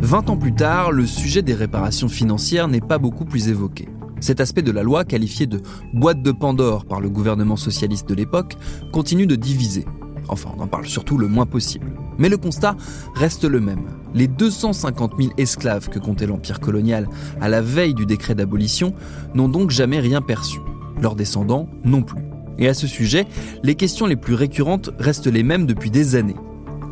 Vingt 0.01 0.31
ans 0.31 0.37
plus 0.37 0.55
tard, 0.55 0.91
le 0.91 1.07
sujet 1.07 1.43
des 1.43 1.55
réparations 1.55 2.09
financières 2.09 2.67
n'est 2.67 2.81
pas 2.81 2.99
beaucoup 2.99 3.27
plus 3.27 3.49
évoqué. 3.49 3.89
Cet 4.21 4.41
aspect 4.41 4.63
de 4.63 4.73
la 4.73 4.83
loi, 4.83 5.05
qualifié 5.05 5.47
de 5.47 5.61
boîte 5.93 6.23
de 6.23 6.33
Pandore 6.33 6.87
par 6.87 7.01
le 7.01 7.11
gouvernement 7.11 7.57
socialiste 7.57 8.09
de 8.09 8.15
l'époque, 8.15 8.57
continue 8.91 9.27
de 9.27 9.37
diviser. 9.37 9.85
Enfin, 10.29 10.51
on 10.57 10.63
en 10.63 10.67
parle 10.67 10.87
surtout 10.87 11.19
le 11.19 11.29
moins 11.29 11.47
possible. 11.47 11.93
Mais 12.19 12.29
le 12.29 12.37
constat 12.37 12.77
reste 13.15 13.45
le 13.45 13.61
même. 13.61 13.85
Les 14.15 14.29
250 14.29 15.15
000 15.19 15.33
esclaves 15.39 15.89
que 15.89 15.99
comptait 15.99 16.27
l'Empire 16.27 16.61
colonial 16.61 17.09
à 17.41 17.49
la 17.49 17.63
veille 17.63 17.95
du 17.95 18.07
décret 18.07 18.35
d'abolition 18.35 18.95
n'ont 19.35 19.49
donc 19.49 19.71
jamais 19.71 20.01
rien 20.01 20.21
perçu. 20.21 20.59
Leurs 21.01 21.15
descendants 21.15 21.69
non 21.85 22.03
plus. 22.03 22.23
Et 22.59 22.69
à 22.69 22.75
ce 22.75 22.87
sujet, 22.87 23.27
les 23.63 23.75
questions 23.75 24.07
les 24.07 24.17
plus 24.17 24.35
récurrentes 24.35 24.91
restent 24.99 25.29
les 25.29 25.43
mêmes 25.43 25.67
depuis 25.67 25.91
des 25.91 26.17
années. 26.17 26.37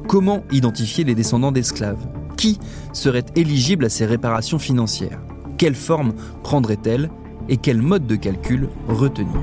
Comment 0.08 0.44
identifier 0.52 1.02
les 1.02 1.16
descendants 1.16 1.52
d'esclaves? 1.52 2.06
Qui 2.36 2.60
serait 2.92 3.24
éligible 3.34 3.84
à 3.84 3.88
ces 3.88 4.06
réparations 4.06 4.58
financières? 4.58 5.20
Quelle 5.58 5.74
forme 5.74 6.12
prendrait-elle? 6.42 7.10
Et 7.48 7.56
quel 7.56 7.80
mode 7.80 8.06
de 8.06 8.16
calcul 8.16 8.68
retenir? 8.88 9.40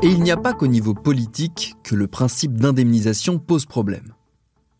Et 0.00 0.06
il 0.06 0.22
n'y 0.22 0.30
a 0.30 0.36
pas 0.36 0.52
qu'au 0.52 0.68
niveau 0.68 0.94
politique 0.94 1.74
que 1.82 1.96
le 1.96 2.06
principe 2.06 2.52
d'indemnisation 2.52 3.40
pose 3.40 3.66
problème. 3.66 4.14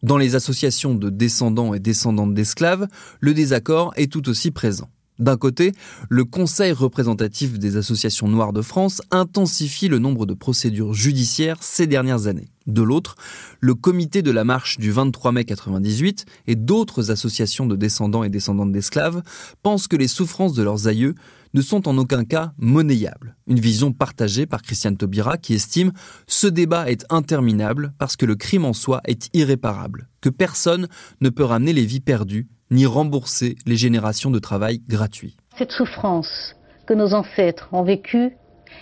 Dans 0.04 0.16
les 0.16 0.36
associations 0.36 0.94
de 0.94 1.10
descendants 1.10 1.74
et 1.74 1.80
descendantes 1.80 2.34
d'esclaves, 2.34 2.86
le 3.18 3.34
désaccord 3.34 3.92
est 3.96 4.12
tout 4.12 4.28
aussi 4.28 4.52
présent. 4.52 4.88
D'un 5.18 5.36
côté, 5.36 5.72
le 6.08 6.24
Conseil 6.24 6.70
représentatif 6.70 7.58
des 7.58 7.76
associations 7.76 8.28
noires 8.28 8.52
de 8.52 8.62
France 8.62 9.02
intensifie 9.10 9.88
le 9.88 9.98
nombre 9.98 10.24
de 10.24 10.34
procédures 10.34 10.94
judiciaires 10.94 11.56
ces 11.60 11.88
dernières 11.88 12.28
années. 12.28 12.46
De 12.68 12.82
l'autre, 12.82 13.16
le 13.58 13.74
comité 13.74 14.22
de 14.22 14.30
la 14.30 14.44
marche 14.44 14.78
du 14.78 14.92
23 14.92 15.32
mai 15.32 15.44
98 15.44 16.26
et 16.46 16.54
d'autres 16.54 17.10
associations 17.10 17.66
de 17.66 17.74
descendants 17.74 18.22
et 18.22 18.28
descendantes 18.28 18.70
d'esclaves 18.70 19.22
pensent 19.64 19.88
que 19.88 19.96
les 19.96 20.06
souffrances 20.06 20.54
de 20.54 20.62
leurs 20.62 20.86
aïeux 20.86 21.16
ne 21.54 21.60
sont 21.60 21.88
en 21.88 21.98
aucun 21.98 22.24
cas 22.24 22.52
monnayables. 22.58 23.36
Une 23.46 23.60
vision 23.60 23.92
partagée 23.92 24.46
par 24.46 24.62
Christiane 24.62 24.96
Taubira 24.96 25.36
qui 25.38 25.54
estime 25.54 25.92
ce 26.26 26.46
débat 26.46 26.90
est 26.90 27.04
interminable 27.10 27.92
parce 27.98 28.16
que 28.16 28.26
le 28.26 28.36
crime 28.36 28.64
en 28.64 28.72
soi 28.72 29.00
est 29.04 29.28
irréparable, 29.34 30.08
que 30.20 30.28
personne 30.28 30.88
ne 31.20 31.30
peut 31.30 31.44
ramener 31.44 31.72
les 31.72 31.86
vies 31.86 32.00
perdues 32.00 32.48
ni 32.70 32.86
rembourser 32.86 33.56
les 33.66 33.76
générations 33.76 34.30
de 34.30 34.38
travail 34.38 34.80
gratuit. 34.88 35.36
Cette 35.56 35.72
souffrance 35.72 36.54
que 36.86 36.94
nos 36.94 37.14
ancêtres 37.14 37.68
ont 37.72 37.82
vécue, 37.82 38.32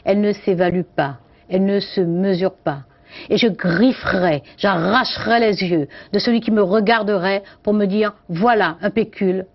elle 0.05 0.21
ne 0.21 0.33
s'évalue 0.33 0.83
pas, 0.97 1.19
elle 1.49 1.65
ne 1.65 1.81
se 1.81 2.01
mesure 2.01 2.55
pas. 2.55 2.85
Et 3.31 3.39
je 3.39 3.47
grifferais, 3.47 4.43
j'arracherais 4.59 5.41
les 5.41 5.63
yeux 5.63 5.89
de 6.13 6.19
celui 6.19 6.41
qui 6.41 6.51
me 6.51 6.63
regarderait 6.63 7.45
pour 7.63 7.73
me 7.73 7.87
dire 7.87 8.15
voilà 8.29 8.77
un 8.83 8.91
pécule 8.91 9.47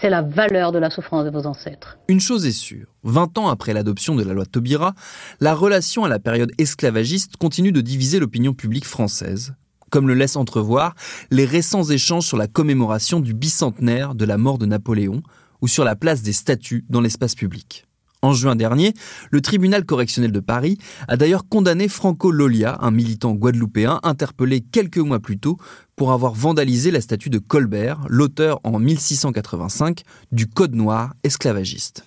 c'est 0.00 0.10
la 0.10 0.22
valeur 0.22 0.72
de 0.72 0.78
la 0.78 0.90
souffrance 0.90 1.24
de 1.24 1.30
vos 1.30 1.46
ancêtres. 1.46 1.98
Une 2.08 2.20
chose 2.20 2.46
est 2.46 2.52
sûre, 2.52 2.86
20 3.04 3.38
ans 3.38 3.48
après 3.48 3.72
l'adoption 3.72 4.14
de 4.14 4.22
la 4.22 4.32
loi 4.32 4.46
Taubira, 4.46 4.94
la 5.40 5.54
relation 5.54 6.04
à 6.04 6.08
la 6.08 6.18
période 6.18 6.52
esclavagiste 6.58 7.36
continue 7.36 7.72
de 7.72 7.80
diviser 7.80 8.18
l'opinion 8.18 8.54
publique 8.54 8.86
française, 8.86 9.54
comme 9.90 10.08
le 10.08 10.14
laissent 10.14 10.36
entrevoir 10.36 10.94
les 11.30 11.44
récents 11.44 11.84
échanges 11.84 12.26
sur 12.26 12.36
la 12.36 12.46
commémoration 12.46 13.20
du 13.20 13.34
bicentenaire 13.34 14.14
de 14.14 14.24
la 14.24 14.38
mort 14.38 14.58
de 14.58 14.66
Napoléon 14.66 15.22
ou 15.60 15.68
sur 15.68 15.84
la 15.84 15.96
place 15.96 16.22
des 16.22 16.32
statues 16.32 16.84
dans 16.88 17.00
l'espace 17.00 17.34
public. 17.34 17.86
En 18.24 18.32
juin 18.32 18.56
dernier, 18.56 18.94
le 19.30 19.42
tribunal 19.42 19.84
correctionnel 19.84 20.32
de 20.32 20.40
Paris 20.40 20.78
a 21.08 21.18
d'ailleurs 21.18 21.46
condamné 21.46 21.88
Franco 21.88 22.30
Lolia, 22.30 22.78
un 22.80 22.90
militant 22.90 23.34
guadeloupéen 23.34 24.00
interpellé 24.02 24.62
quelques 24.62 24.96
mois 24.96 25.20
plus 25.20 25.38
tôt 25.38 25.58
pour 25.94 26.10
avoir 26.10 26.32
vandalisé 26.32 26.90
la 26.90 27.02
statue 27.02 27.28
de 27.28 27.38
Colbert, 27.38 28.00
l'auteur 28.08 28.60
en 28.64 28.78
1685 28.78 30.04
du 30.32 30.46
Code 30.46 30.74
noir 30.74 31.12
esclavagiste. 31.22 32.06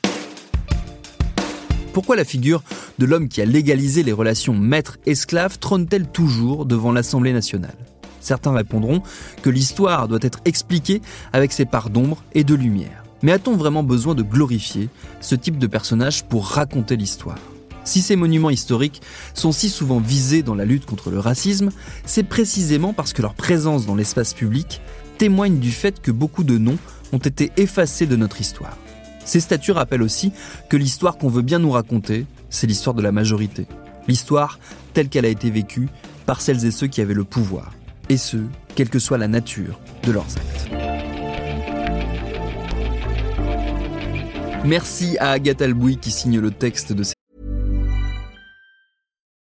Pourquoi 1.93 2.15
la 2.15 2.25
figure 2.25 2.63
de 2.97 3.05
l'homme 3.05 3.29
qui 3.29 3.39
a 3.39 3.45
légalisé 3.45 4.01
les 4.01 4.11
relations 4.11 4.55
maître-esclave 4.55 5.59
trône-t-elle 5.59 6.07
toujours 6.07 6.65
devant 6.65 6.91
l'Assemblée 6.91 7.31
nationale? 7.31 7.77
Certains 8.21 8.53
répondront 8.53 9.03
que 9.43 9.51
l'histoire 9.51 10.07
doit 10.07 10.17
être 10.23 10.39
expliquée 10.45 11.03
avec 11.31 11.51
ses 11.51 11.65
parts 11.65 11.91
d'ombre 11.91 12.23
et 12.33 12.43
de 12.43 12.55
lumière. 12.55 13.03
Mais 13.23 13.31
a-t-on 13.31 13.55
vraiment 13.55 13.83
besoin 13.83 14.15
de 14.15 14.23
glorifier 14.23 14.89
ce 15.21 15.35
type 15.35 15.57
de 15.57 15.67
personnage 15.67 16.23
pour 16.25 16.45
raconter 16.45 16.95
l'histoire? 16.95 17.39
Si 17.83 18.01
ces 18.01 18.17
monuments 18.17 18.49
historiques 18.49 19.01
sont 19.33 19.51
si 19.51 19.69
souvent 19.69 19.99
visés 19.99 20.43
dans 20.43 20.55
la 20.55 20.65
lutte 20.65 20.85
contre 20.85 21.09
le 21.09 21.19
racisme, 21.19 21.69
c'est 22.05 22.23
précisément 22.23 22.93
parce 22.93 23.13
que 23.13 23.21
leur 23.21 23.33
présence 23.33 23.85
dans 23.85 23.95
l'espace 23.95 24.33
public 24.33 24.81
témoigne 25.17 25.59
du 25.59 25.71
fait 25.71 26.01
que 26.01 26.11
beaucoup 26.11 26.43
de 26.43 26.57
noms 26.57 26.77
ont 27.13 27.17
été 27.17 27.51
effacés 27.57 28.05
de 28.05 28.17
notre 28.17 28.41
histoire. 28.41 28.77
Ces 29.23 29.39
statues 29.39 29.71
rappellent 29.71 30.03
aussi 30.03 30.31
que 30.69 30.77
l'histoire 30.77 31.17
qu'on 31.17 31.29
veut 31.29 31.41
bien 31.41 31.59
nous 31.59 31.71
raconter, 31.71 32.25
c'est 32.49 32.67
l'histoire 32.67 32.93
de 32.93 33.01
la 33.01 33.11
majorité. 33.11 33.67
L'histoire 34.07 34.59
telle 34.93 35.09
qu'elle 35.09 35.25
a 35.25 35.29
été 35.29 35.49
vécue 35.49 35.89
par 36.25 36.41
celles 36.41 36.65
et 36.65 36.71
ceux 36.71 36.87
qui 36.87 37.01
avaient 37.01 37.13
le 37.13 37.23
pouvoir. 37.23 37.71
Et 38.09 38.17
ce, 38.17 38.37
quelle 38.75 38.89
que 38.89 38.99
soit 38.99 39.17
la 39.17 39.27
nature 39.27 39.79
de 40.03 40.11
leurs 40.11 40.25
actes. 40.37 40.76
Merci 44.67 45.17
à 45.19 45.31
Agathe 45.31 45.61
Albouy 45.61 45.95
qui 45.95 46.11
signe 46.11 46.41
le 46.41 46.51
texte 46.51 46.91
de 46.91 47.03
cette 47.03 47.15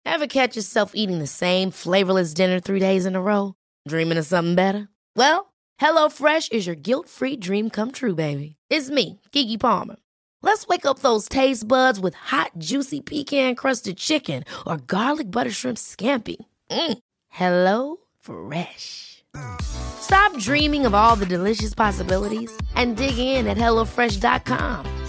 Ever 0.06 0.28
catch 0.28 0.58
yourself 0.58 0.92
eating 0.94 1.20
the 1.20 1.28
same 1.28 1.72
flavorless 1.72 2.34
dinner 2.34 2.60
three 2.60 2.82
days 2.82 3.06
in 3.06 3.16
a 3.16 3.22
row? 3.22 3.54
Dreaming 3.88 4.18
of 4.18 4.26
something 4.26 4.54
better? 4.54 4.90
Well, 5.16 5.54
HelloFresh 5.82 6.52
is 6.52 6.68
your 6.68 6.76
guilt-free 6.76 7.38
dream 7.38 7.70
come 7.70 7.92
true, 7.92 8.16
baby. 8.16 8.58
It's 8.70 8.90
me, 8.90 9.22
Kiki 9.32 9.58
Palmer. 9.58 9.96
Let's 10.42 10.68
wake 10.68 10.86
up 10.86 11.00
those 11.00 11.30
taste 11.30 11.68
buds 11.70 12.02
with 12.02 12.16
hot, 12.16 12.52
juicy 12.58 13.00
pecan-crusted 13.00 13.96
chicken 13.96 14.44
or 14.68 14.76
garlic 14.76 15.32
butter 15.32 15.52
shrimp 15.52 15.78
scampi. 15.78 16.36
Mm. 16.70 16.98
Hello 17.30 17.98
Fresh. 18.20 19.24
Stop 19.62 20.38
dreaming 20.38 20.86
of 20.86 20.94
all 20.94 21.16
the 21.16 21.26
delicious 21.26 21.74
possibilities 21.74 22.52
and 22.76 22.98
dig 22.98 23.18
in 23.18 23.48
at 23.48 23.58
HelloFresh.com. 23.58 25.03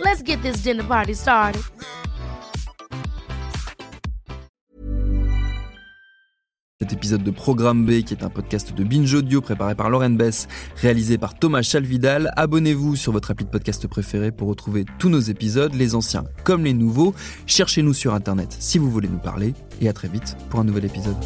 Let's 0.00 0.22
get 0.22 0.42
this 0.42 0.62
dinner 0.62 0.84
party 0.84 1.14
started. 1.14 1.60
Cet 6.80 6.92
épisode 6.92 7.24
de 7.24 7.32
Programme 7.32 7.84
B, 7.84 8.02
qui 8.02 8.14
est 8.14 8.22
un 8.22 8.30
podcast 8.30 8.72
de 8.72 8.84
Binge 8.84 9.12
Audio 9.12 9.40
préparé 9.40 9.74
par 9.74 9.90
Lauren 9.90 10.10
Bess, 10.10 10.46
réalisé 10.76 11.18
par 11.18 11.34
Thomas 11.34 11.62
Chalvidal. 11.62 12.32
Abonnez-vous 12.36 12.94
sur 12.94 13.10
votre 13.10 13.32
appli 13.32 13.44
de 13.44 13.50
podcast 13.50 13.88
préféré 13.88 14.30
pour 14.30 14.48
retrouver 14.48 14.84
tous 15.00 15.08
nos 15.08 15.20
épisodes, 15.20 15.74
les 15.74 15.96
anciens 15.96 16.24
comme 16.44 16.64
les 16.64 16.74
nouveaux. 16.74 17.14
Cherchez-nous 17.46 17.94
sur 17.94 18.14
Internet 18.14 18.54
si 18.60 18.78
vous 18.78 18.90
voulez 18.90 19.08
nous 19.08 19.18
parler. 19.18 19.54
Et 19.80 19.88
à 19.88 19.92
très 19.92 20.08
vite 20.08 20.36
pour 20.48 20.60
un 20.60 20.64
nouvel 20.64 20.84
épisode. 20.84 21.16